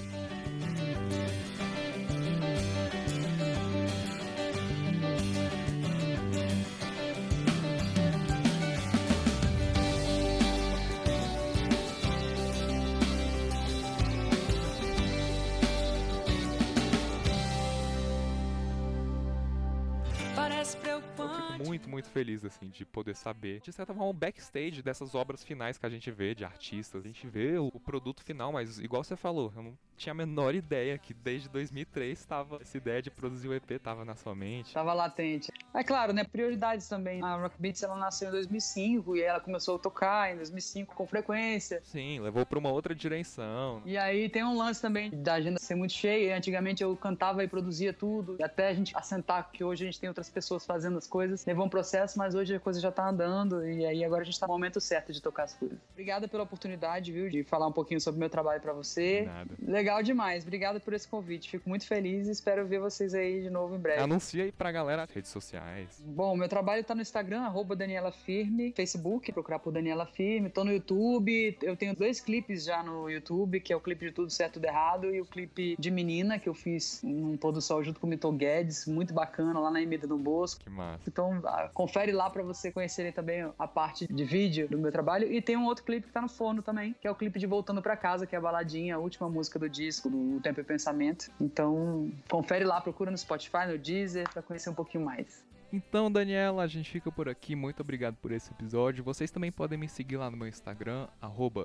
Feliz, 22.16 22.46
assim, 22.46 22.70
de 22.70 22.83
poder 22.87 23.14
saber, 23.14 23.61
de 23.61 23.70
certa 23.70 23.92
forma, 23.92 24.09
o 24.09 24.12
backstage 24.14 24.81
dessas 24.83 25.14
obras 25.14 25.44
finais 25.44 25.76
que 25.76 25.85
a 25.85 25.90
gente 25.90 26.11
vê 26.11 26.35
de 26.35 26.46
artistas. 26.46 27.05
A 27.05 27.07
gente 27.07 27.26
vê 27.26 27.59
o, 27.59 27.70
produto 27.79 28.24
final, 28.24 28.50
mas 28.50 28.79
igual 28.79 29.05
você 29.05 29.14
falou, 29.14 29.52
eu 29.55 29.62
não 29.62 29.79
tinha 29.96 30.12
a 30.12 30.14
menor 30.14 30.55
ideia 30.55 30.96
que 30.96 31.12
desde 31.12 31.48
2003 31.48 32.24
tava, 32.24 32.59
essa 32.61 32.76
ideia 32.76 33.02
de 33.02 33.11
produzir 33.11 33.48
o 33.48 33.55
EP 33.55 33.79
tava 33.83 34.05
na 34.05 34.16
sua 34.16 34.35
mente. 34.35 34.72
Tava 34.72 34.94
latente. 34.94 35.52
É 35.74 35.85
claro, 35.85 36.12
né? 36.12 36.24
Prioridades 36.24 36.88
também. 36.88 37.22
A 37.22 37.37
Rock 37.37 37.57
Beats 37.59 37.83
ela 37.83 37.96
nasceu 37.96 38.29
em 38.29 38.33
2005 38.33 39.16
e 39.16 39.22
ela 39.22 39.40
começou 39.40 39.76
a 39.76 39.79
tocar 39.79 40.33
em 40.33 40.37
2005 40.37 40.94
com 40.94 41.07
frequência. 41.07 41.81
Sim, 41.85 42.20
levou 42.20 42.46
pra 42.46 42.59
uma 42.59 42.70
outra 42.70 42.94
direção. 42.94 43.83
E 43.85 43.96
aí 43.96 44.29
tem 44.29 44.42
um 44.42 44.57
lance 44.57 44.81
também 44.81 45.11
da 45.11 45.35
agenda 45.35 45.59
ser 45.59 45.74
muito 45.74 45.92
cheia. 45.92 46.37
Antigamente 46.37 46.83
eu 46.83 46.96
cantava 46.96 47.44
e 47.44 47.48
produzia 47.48 47.92
tudo. 47.92 48.37
E 48.38 48.42
até 48.42 48.68
a 48.68 48.74
gente 48.74 48.96
assentar 48.96 49.50
que 49.52 49.62
hoje 49.62 49.85
a 49.85 49.87
gente 49.87 50.00
tem 50.00 50.09
outras 50.09 50.31
pessoas 50.31 50.64
fazendo 50.64 50.98
as 50.98 51.07
coisas. 51.07 51.44
Levou 51.44 51.66
um 51.66 51.68
processo, 51.68 52.05
mas 52.14 52.34
hoje 52.34 52.54
a 52.54 52.60
coisa 52.60 52.80
já 52.80 52.92
tá 52.92 53.08
andando. 53.08 53.66
E 53.66 53.84
aí 53.84 54.04
agora 54.04 54.22
a 54.22 54.24
gente 54.24 54.38
tá 54.38 54.46
no 54.46 54.52
momento 54.52 54.80
certo 54.80 55.12
de 55.12 55.20
tocar 55.20 55.44
as 55.44 55.54
coisas. 55.54 55.78
Obrigada 55.92 56.28
pela 56.28 56.42
oportunidade, 56.42 57.10
viu? 57.12 57.28
De 57.30 57.42
falar 57.42 57.66
um 57.66 57.72
pouquinho 57.72 58.00
sobre 58.00 58.18
o 58.18 58.20
meu 58.20 58.30
trabalho 58.30 58.60
pra 58.60 58.72
você. 58.72 59.22
Nada. 59.22 59.50
Legal 59.62 60.02
demais. 60.02 60.44
Obrigada 60.44 60.78
por 60.78 60.92
esse 60.92 61.08
convite. 61.08 61.50
Fico 61.50 61.68
muito 61.68 61.86
feliz 61.86 62.28
e 62.28 62.30
espero 62.30 62.66
ver 62.66 62.78
vocês 62.78 63.14
aí 63.14 63.42
de 63.42 63.50
novo 63.50 63.74
em 63.74 63.78
breve. 63.78 64.02
Anuncia 64.02 64.44
aí 64.44 64.52
pra 64.52 64.70
galera 64.70 65.02
as 65.02 65.10
redes 65.10 65.30
sociais. 65.30 66.02
Bom, 66.04 66.36
meu 66.36 66.48
trabalho 66.48 66.84
tá 66.84 66.94
no 66.94 67.00
Instagram, 67.00 67.42
arroba 67.42 67.74
Daniela 67.74 68.12
Firme, 68.12 68.72
Facebook, 68.76 69.32
procurar 69.32 69.58
por 69.58 69.72
Daniela 69.72 70.06
Firme, 70.06 70.50
tô 70.50 70.64
no 70.64 70.72
YouTube, 70.72 71.56
eu 71.62 71.76
tenho 71.76 71.94
dois 71.94 72.20
clipes 72.20 72.64
já 72.64 72.82
no 72.82 73.08
YouTube, 73.08 73.60
que 73.60 73.72
é 73.72 73.76
o 73.76 73.80
clipe 73.80 74.06
de 74.06 74.12
Tudo 74.12 74.30
Certo 74.30 74.54
Tudo 74.54 74.64
Errado 74.64 75.14
e 75.14 75.20
o 75.20 75.24
clipe 75.24 75.76
de 75.78 75.90
Menina, 75.90 76.38
que 76.38 76.48
eu 76.48 76.54
fiz 76.54 77.00
num 77.02 77.36
pôr 77.36 77.52
do 77.52 77.60
sol 77.60 77.82
junto 77.82 78.00
com 78.00 78.06
o 78.06 78.10
Mito 78.10 78.30
Guedes, 78.32 78.86
muito 78.86 79.12
bacana, 79.12 79.58
lá 79.58 79.70
na 79.70 79.80
Emida 79.80 80.06
do 80.06 80.16
Bosco. 80.16 80.62
Que 80.62 80.70
massa. 80.70 81.02
Então, 81.06 81.40
ah, 81.44 81.70
confere 81.96 82.12
lá 82.12 82.28
pra 82.28 82.42
você 82.42 82.70
conhecerem 82.70 83.11
também 83.11 83.50
a 83.59 83.66
parte 83.66 84.06
de 84.06 84.24
vídeo 84.24 84.68
do 84.68 84.76
meu 84.76 84.92
trabalho. 84.92 85.32
E 85.32 85.40
tem 85.40 85.56
um 85.56 85.64
outro 85.64 85.82
clipe 85.82 86.06
que 86.06 86.12
tá 86.12 86.20
no 86.20 86.28
forno 86.28 86.61
também, 86.61 86.94
que 87.00 87.09
é 87.09 87.11
o 87.11 87.14
clipe 87.14 87.38
de 87.38 87.46
Voltando 87.46 87.80
Pra 87.80 87.96
Casa, 87.96 88.26
que 88.26 88.35
é 88.35 88.38
a 88.38 88.40
baladinha, 88.40 88.96
a 88.96 88.98
última 88.98 89.30
música 89.30 89.59
do 89.59 89.66
disco, 89.66 90.11
do 90.11 90.38
Tempo 90.42 90.61
e 90.61 90.64
Pensamento. 90.64 91.30
Então, 91.40 92.12
confere 92.28 92.66
lá, 92.66 92.82
procura 92.82 93.11
no 93.11 93.16
Spotify, 93.16 93.66
no 93.66 93.78
Deezer, 93.78 94.30
pra 94.30 94.42
conhecer 94.42 94.68
um 94.68 94.74
pouquinho 94.74 95.06
mais. 95.06 95.42
Então, 95.72 96.12
Daniela, 96.12 96.62
a 96.64 96.66
gente 96.66 96.90
fica 96.90 97.11
por 97.11 97.30
aqui. 97.30 97.56
Muito 97.56 97.80
obrigado 97.80 98.16
por 98.16 98.30
esse 98.30 98.52
episódio. 98.52 99.02
Vocês 99.02 99.30
também 99.30 99.50
podem 99.50 99.78
me 99.78 99.88
seguir 99.88 100.18
lá 100.18 100.30
no 100.30 100.37
meu 100.37 100.48
Instagram, 100.48 101.09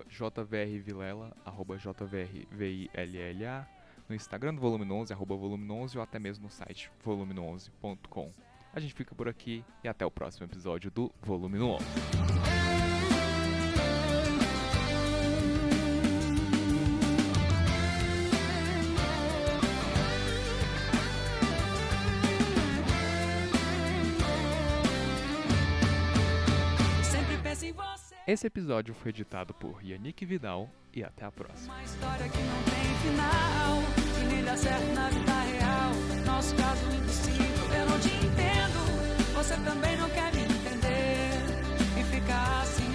jvrvilela, 0.07 1.35
jvrvilla, 2.47 3.67
no 4.07 4.15
Instagram 4.15 4.55
do 4.55 4.61
Volume 4.61 4.89
11, 4.89 5.11
arroba 5.11 5.35
volume 5.35 5.69
11, 5.69 5.97
ou 5.97 6.03
até 6.03 6.19
mesmo 6.19 6.45
no 6.45 6.49
site 6.49 6.89
volume11.com. 7.05 8.31
A 8.73 8.79
gente 8.79 8.93
fica 8.93 9.13
por 9.13 9.27
aqui 9.27 9.65
e 9.83 9.87
até 9.87 10.05
o 10.05 10.11
próximo 10.11 10.45
episódio 10.45 10.89
do 10.89 11.13
Volume 11.21 11.59
11. 11.59 11.85
Sempre 27.03 27.37
penso 27.43 27.65
em 27.65 27.73
você. 27.73 28.15
Esse 28.25 28.47
episódio 28.47 28.93
foi 28.93 29.09
editado 29.09 29.53
por 29.53 29.83
Yannick 29.83 30.25
Vidal 30.25 30.69
e 30.93 31.03
até 31.03 31.25
a 31.25 31.31
próxima. 31.31 31.73
Uma 31.73 31.83
história 31.83 32.29
que 32.29 32.37
não 32.37 32.63
tem 32.63 32.95
final, 33.11 33.81
que 34.17 34.33
nem 34.33 34.45
dá 34.45 34.55
certo 34.55 34.93
na 34.93 35.09
vida 35.09 35.41
real. 35.41 35.91
Nosso 36.25 36.55
caso 36.55 36.85
impossível, 36.95 37.73
eu 37.77 37.85
não 37.89 37.99
te 37.99 38.20
entendo, 38.31 39.33
você 39.33 39.55
também 39.57 39.97
não 39.97 40.09
quer 40.09 40.33
me 40.33 40.43
entender. 40.43 41.31
E 41.99 42.03
fica 42.03 42.61
assim. 42.61 42.90